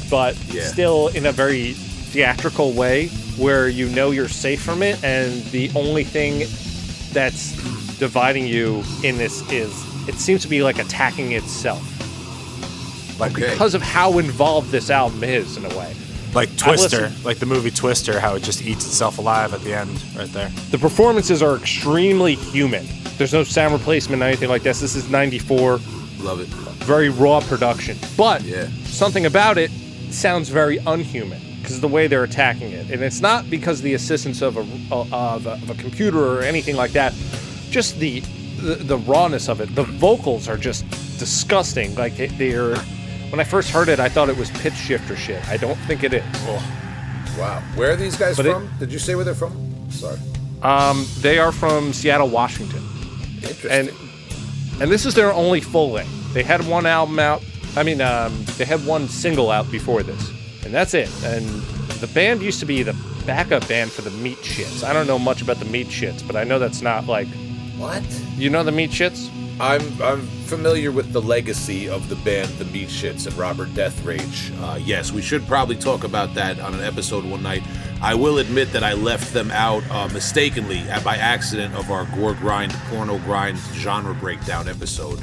[0.09, 0.63] but Yeah.
[0.67, 3.07] still in a very theatrical way
[3.37, 6.43] where you know you're safe from it, and the only thing
[7.13, 7.51] that's
[7.97, 9.71] dividing you in this is
[10.07, 11.81] it seems to be like attacking itself.
[13.19, 13.51] Like Okay.
[13.51, 15.93] because of how involved this album is in a way.
[16.33, 20.01] Like Twister, like the movie Twister, how it just eats itself alive at the end,
[20.15, 20.49] right there.
[20.71, 22.87] The performances are extremely human.
[23.17, 24.79] There's no sound replacement or anything like this.
[24.79, 25.79] This is 94,
[26.21, 26.47] Love it.
[26.85, 27.97] very raw production.
[28.17, 28.67] But Yeah.
[28.85, 29.71] something about it
[30.11, 32.89] sounds very unhuman because of the way they're attacking it.
[32.91, 34.61] And it's not because of the assistance of a,
[34.93, 37.13] of a, of a computer or anything like that.
[37.69, 38.19] Just the,
[38.61, 39.73] the the rawness of it.
[39.75, 40.87] The vocals are just
[41.19, 41.95] disgusting.
[41.95, 42.75] Like they- they're.
[43.31, 45.41] When I first heard it, I thought it was pitch shifter shit.
[45.47, 46.23] I don't think it is.
[47.37, 47.61] Wow.
[47.75, 48.69] Where are these guys But it- from?
[48.79, 49.55] Did you say where they're from?
[49.89, 50.17] Sorry.
[50.61, 52.83] Um, they are from Seattle, Washington.
[53.41, 53.71] Interesting.
[53.71, 53.89] and
[54.81, 56.33] and this is their only full length.
[56.33, 57.43] They had one album out.
[57.77, 60.31] I mean, um, they had one single out before this,
[60.65, 61.07] and that's it.
[61.23, 61.45] And
[62.01, 62.95] the band used to be the
[63.27, 64.83] backup band for the Meat Shits.
[64.83, 67.27] I don't know much about the Meat Shits, but I know that's not like
[67.81, 68.03] what?
[68.37, 69.29] you know the Meat Shits.
[69.59, 74.03] I'm I'm familiar with the legacy of the band The Meat Shits and Robert Death
[74.03, 74.51] Rage.
[74.59, 77.63] Uh, yes, we should probably talk about that on an episode one night.
[78.01, 82.05] I will admit that I left them out uh, mistakenly and by accident of our
[82.15, 85.21] gore grind, porno grind genre breakdown episode.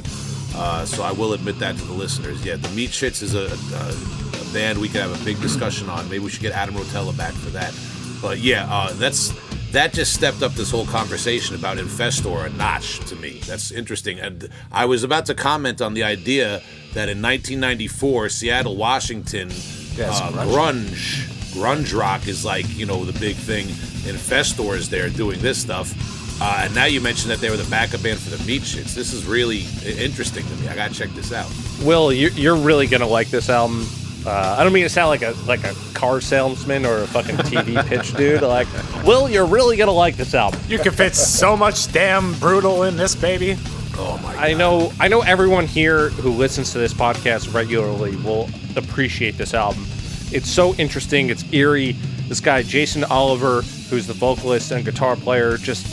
[0.55, 2.43] Uh, so I will admit that to the listeners.
[2.45, 5.89] Yeah, the Meat Shits is a, a, a band we could have a big discussion
[5.89, 6.05] on.
[6.05, 7.73] Maybe we should get Adam Rotella back for that.
[8.21, 9.31] But yeah, uh, that's
[9.71, 13.39] that just stepped up this whole conversation about Infester a notch to me.
[13.45, 14.19] That's interesting.
[14.19, 16.61] And I was about to comment on the idea
[16.93, 19.49] that in 1994, Seattle, Washington,
[19.95, 20.87] Yeah, it's uh, grunge.
[20.89, 23.67] grunge, grunge rock is like you know the big thing.
[24.09, 25.93] Infester is there doing this stuff.
[26.41, 28.95] Uh, and now you mentioned that they were the backup band for the Meat Shits.
[28.95, 30.69] This is really interesting to me.
[30.69, 31.51] I gotta check this out.
[31.83, 33.85] Will, you're, you're really gonna like this album.
[34.25, 37.37] Uh, I don't mean to sound like a like a car salesman or a fucking
[37.37, 38.41] TV pitch dude.
[38.41, 38.67] Like,
[39.05, 40.59] Will, you're really gonna like this album.
[40.67, 43.57] You can fit so much damn brutal in this baby.
[43.95, 44.35] Oh my!
[44.35, 49.53] I know I know everyone here who listens to this podcast regularly will appreciate this
[49.53, 49.85] album.
[50.31, 51.93] It's so interesting, it's eerie.
[52.27, 55.85] This guy Jason Oliver, who's the vocalist and guitar player, just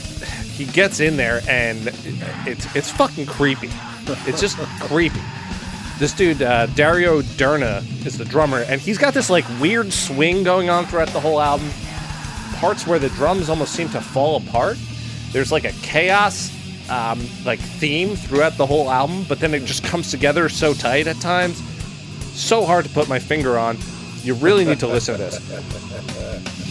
[0.57, 1.89] he gets in there and
[2.47, 3.71] it's it's fucking creepy.
[4.27, 5.21] It's just creepy.
[5.99, 10.43] This dude uh, Dario Derna is the drummer and he's got this like weird swing
[10.43, 11.71] going on throughout the whole album.
[12.57, 14.77] Parts where the drums almost seem to fall apart.
[15.33, 16.53] There's like a chaos
[16.91, 21.07] um, like theme throughout the whole album, but then it just comes together so tight
[21.07, 21.63] at times.
[22.33, 23.79] So hard to put my finger on.
[24.23, 26.63] You really need to listen to this.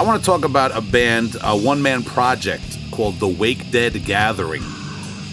[0.00, 4.62] I want to talk about a band, a one-man project called the Wakedead Gathering,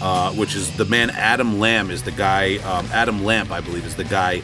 [0.02, 2.56] uh, which is the man Adam Lamb is the guy.
[2.56, 4.42] Um, Adam Lamp, I believe, is the guy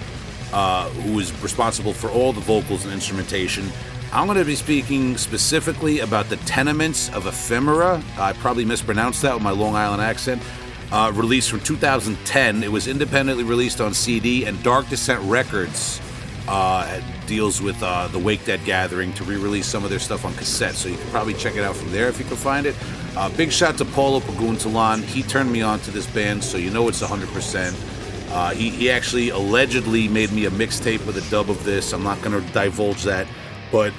[0.51, 3.71] uh, who is responsible for all the vocals and instrumentation.
[4.15, 8.03] I'm going to be speaking specifically about the Tenements of Ephemera.
[8.17, 10.43] I probably mispronounced that with my Long Island accent.
[10.91, 12.63] Uh, released from 2010.
[12.63, 16.01] It was independently released on CD, and Dark Descent Records
[16.49, 20.75] uh, deals with uh, the Wakedead Gathering to re-release some of their stuff on cassette.
[20.75, 22.75] So you can probably check it out from there if you can find it.
[23.17, 25.03] Uh, big shout to Paulo Paguntalan.
[25.03, 28.31] He turned me on to this band, so you know it's 100%.
[28.31, 31.93] Uh, he, he actually allegedly made me a mixtape with a dub of this.
[31.93, 33.29] I'm not going to divulge that,
[33.71, 33.93] but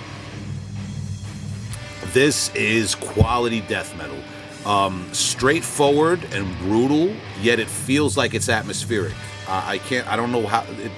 [2.14, 4.18] this is quality death metal.
[4.66, 9.14] Um, straightforward and brutal, yet it feels like it's atmospheric.
[9.48, 10.08] Uh, I can't.
[10.08, 10.64] I don't know how.
[10.64, 10.92] It,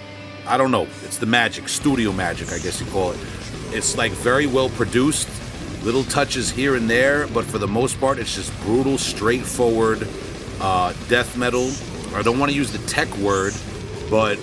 [0.47, 0.87] I don't know.
[1.03, 3.19] It's the magic, studio magic, I guess you call it.
[3.71, 5.29] It's like very well produced,
[5.83, 10.07] little touches here and there, but for the most part, it's just brutal, straightforward
[10.61, 11.69] uh, death metal.
[12.17, 13.53] I don't want to use the tech word,
[14.09, 14.39] but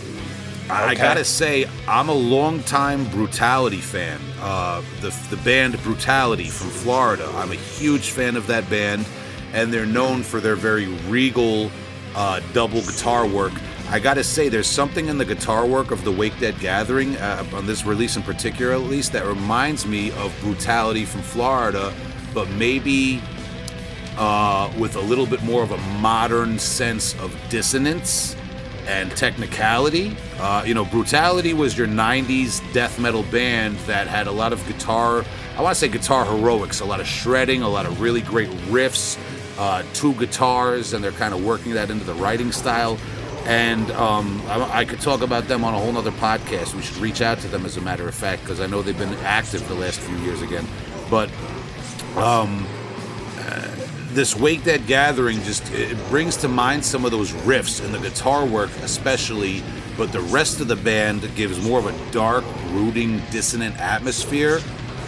[0.70, 4.20] I, I gotta say, I'm a longtime Brutality fan.
[4.40, 7.31] Uh, the the band Brutality from Florida.
[7.35, 9.06] I'm a huge fan of that band,
[9.52, 11.70] and they're known for their very regal,
[12.14, 13.52] uh, double guitar work.
[13.94, 17.64] I gotta say, there's something in the guitar work of the Wakedead Gathering, uh, on
[17.64, 21.94] this release in particular at least, that reminds me of Brutality from Florida,
[22.34, 23.22] but maybe
[24.18, 28.34] uh, with a little bit more of a modern sense of dissonance
[28.88, 30.16] and technicality.
[30.40, 34.66] Uh, you know, Brutality was your 90s death metal band that had a lot of
[34.66, 35.24] guitar,
[35.56, 38.50] I want to say guitar heroics, a lot of shredding, a lot of really great
[38.66, 39.16] riffs,
[39.56, 42.98] uh, two guitars, and they're kind of working that into the writing style.
[43.46, 46.74] And um, I, I could talk about them on a whole nother podcast.
[46.74, 48.98] We should reach out to them, as a matter of fact, because I know they've
[48.98, 50.66] been active the last few years again.
[51.10, 51.30] But
[52.16, 52.66] um,
[54.14, 58.46] this Wakedead Gathering just it brings to mind some of those riffs and the guitar
[58.46, 59.62] work, especially.
[59.96, 64.60] But the rest of the band gives more of a dark, brooding, dissonant atmosphere.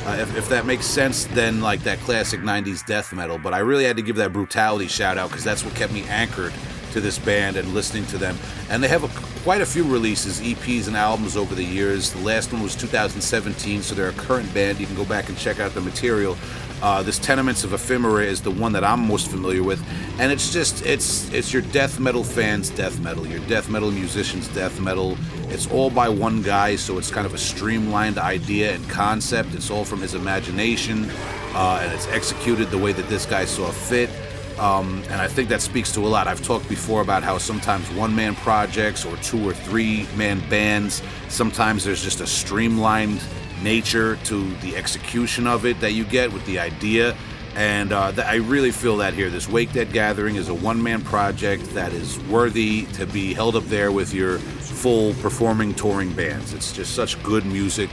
[0.04, 3.38] Uh, if, if that makes sense, then like that classic '90s death metal.
[3.38, 6.04] But I really had to give that brutality shout out because that's what kept me
[6.04, 6.52] anchored
[6.96, 8.38] to this band and listening to them.
[8.70, 12.10] And they have a, quite a few releases, EPs and albums over the years.
[12.10, 14.80] The last one was 2017, so they're a current band.
[14.80, 16.36] You can go back and check out the material.
[16.82, 19.82] Uh, this Tenements of Ephemera is the one that I'm most familiar with,
[20.18, 24.46] and it's just it's it's your death metal fans' death metal, your death metal musicians'
[24.48, 25.16] death metal.
[25.48, 29.54] It's all by one guy, so it's kind of a streamlined idea and concept.
[29.54, 31.08] It's all from his imagination,
[31.54, 34.10] uh, and it's executed the way that this guy saw fit.
[34.58, 36.26] Um, and I think that speaks to a lot.
[36.26, 41.02] I've talked before about how sometimes one man projects or two or three man bands,
[41.28, 43.22] sometimes there's just a streamlined
[43.62, 47.14] nature to the execution of it that you get with the idea.
[47.54, 49.30] And uh, th- I really feel that here.
[49.30, 53.64] This Wakedead Gathering is a one man project that is worthy to be held up
[53.64, 56.52] there with your full performing touring bands.
[56.52, 57.90] It's just such good music.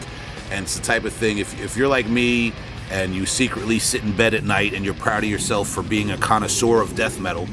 [0.51, 2.53] And it's the type of thing, if, if you're like me
[2.93, 6.11] and you secretly sit in bed at night and you're proud of yourself for being
[6.11, 7.47] a connoisseur of death metal,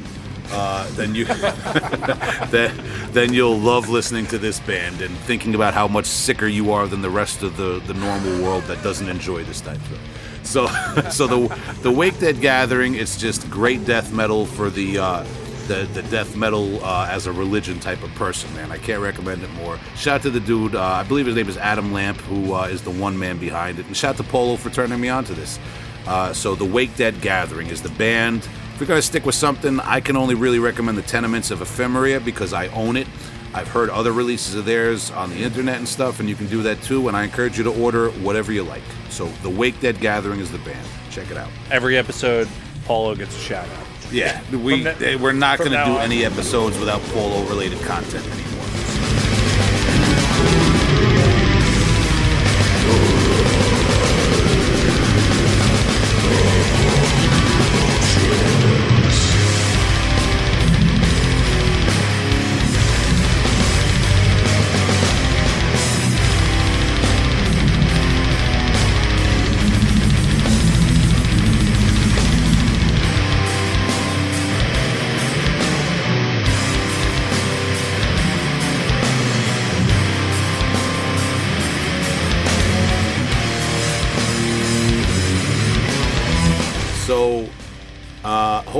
[0.51, 1.25] uh, then you
[2.51, 6.71] then, then you'll love listening to this band and thinking about how much sicker you
[6.71, 9.99] are than the rest of the, the normal world that doesn't enjoy this type of.
[10.43, 10.67] So
[11.11, 11.47] so the
[11.81, 15.25] the Wakedead Gathering, it's just great death metal for the uh,
[15.67, 18.71] the, the death metal uh, as a religion type of person, man.
[18.71, 19.79] I can't recommend it more.
[19.95, 22.65] Shout out to the dude, uh, I believe his name is Adam Lamp, who uh,
[22.65, 23.85] is the one man behind it.
[23.85, 25.59] And shout out to Paulo for turning me on to this.
[26.07, 28.47] Uh, so the Wakedead Gathering is the band.
[28.73, 32.23] If you're gonna stick with something, I can only really recommend the Tenements of Ephemeria
[32.23, 33.07] because I own it.
[33.53, 36.63] I've heard other releases of theirs on the internet and stuff, and you can do
[36.63, 37.07] that too.
[37.07, 38.83] And I encourage you to order whatever you like.
[39.09, 40.87] So the Wakedead Gathering is the band.
[41.11, 41.49] Check it out.
[41.69, 42.47] Every episode,
[42.85, 43.90] Paulo gets a shout out.
[44.11, 46.01] Yeah, we eh, we're not going to do on.
[46.01, 48.51] any episodes without Paulo related content anymore.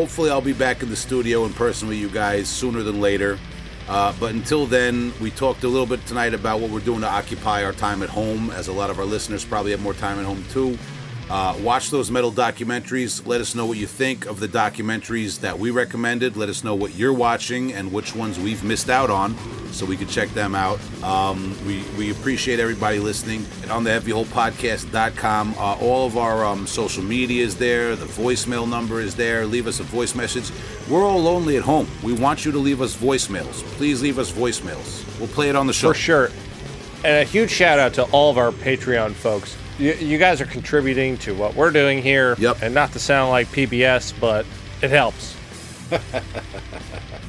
[0.02, 3.38] Hopefully, I'll be back in the studio in person with you guys sooner than later.
[3.88, 7.08] Uh, but until then, we talked a little bit tonight about what we're doing to
[7.08, 10.18] occupy our time at home, as a lot of our listeners probably have more time
[10.18, 10.76] at home too.
[11.32, 13.26] Uh, watch those metal documentaries.
[13.26, 16.36] Let us know what you think of the documentaries that we recommended.
[16.36, 19.38] Let us know what you're watching and which ones we've missed out on
[19.72, 20.78] so we can check them out.
[21.02, 23.46] Um, we, we appreciate everybody listening.
[23.62, 27.96] And on the heavyholepodcast.com, uh, all of our um, social media is there.
[27.96, 29.46] The voicemail number is there.
[29.46, 30.52] Leave us a voice message.
[30.90, 31.88] We're all lonely at home.
[32.04, 33.64] We want you to leave us voicemails.
[33.78, 35.18] Please leave us voicemails.
[35.18, 35.94] We'll play it on the show.
[35.94, 36.30] For sure.
[37.06, 39.56] And a huge shout out to all of our Patreon folks.
[39.80, 42.36] You, you guys are contributing to what we're doing here.
[42.38, 42.62] Yep.
[42.62, 44.46] And not to sound like PBS, but
[44.82, 45.36] it helps.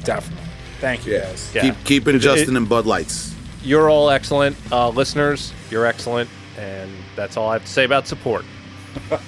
[0.03, 0.43] Definitely.
[0.79, 1.51] Thank you, guys.
[1.55, 1.61] Yeah.
[1.63, 3.33] Keep keeping Justin it- and Bud Lights.
[3.63, 5.53] You're all excellent uh, listeners.
[5.71, 6.29] You're excellent.
[6.59, 8.45] And that's all I have to say about support.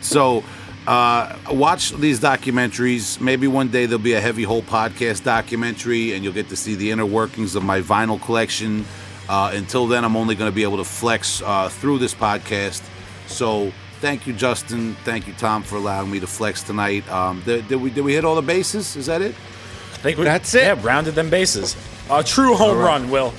[0.00, 0.44] So,
[0.86, 3.20] uh, watch these documentaries.
[3.20, 6.74] Maybe one day there'll be a Heavy Hole podcast documentary, and you'll get to see
[6.76, 8.86] the inner workings of my vinyl collection.
[9.28, 12.82] Uh, until then, I'm only going to be able to flex uh, through this podcast.
[13.26, 14.94] So, thank you, Justin.
[15.04, 17.08] Thank you, Tom, for allowing me to flex tonight.
[17.10, 18.96] Um, did, did we did we hit all the bases?
[18.96, 19.34] Is that it?
[19.34, 20.62] I think we, That's it.
[20.62, 21.76] Yeah, rounded them bases.
[22.10, 23.00] A true home All right.
[23.00, 23.34] run, Will.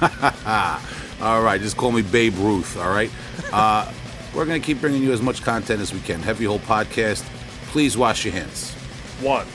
[1.20, 2.76] All right, just call me Babe Ruth.
[2.78, 3.10] All right.
[3.52, 3.90] Uh,
[4.34, 6.20] we're going to keep bringing you as much content as we can.
[6.20, 7.22] Heavy Hole podcast.
[7.66, 8.72] Please wash your hands.
[9.20, 9.46] One.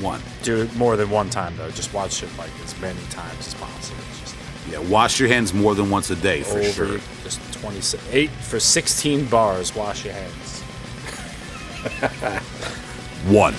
[0.00, 0.20] One.
[0.42, 1.70] Do it more than one time though.
[1.70, 3.65] Just watch it like as many times as possible.
[4.70, 6.98] Yeah, wash your hands more than once a day for over sure.
[7.22, 9.74] Just 28 for 16 bars.
[9.74, 10.60] Wash your hands.
[13.28, 13.54] One.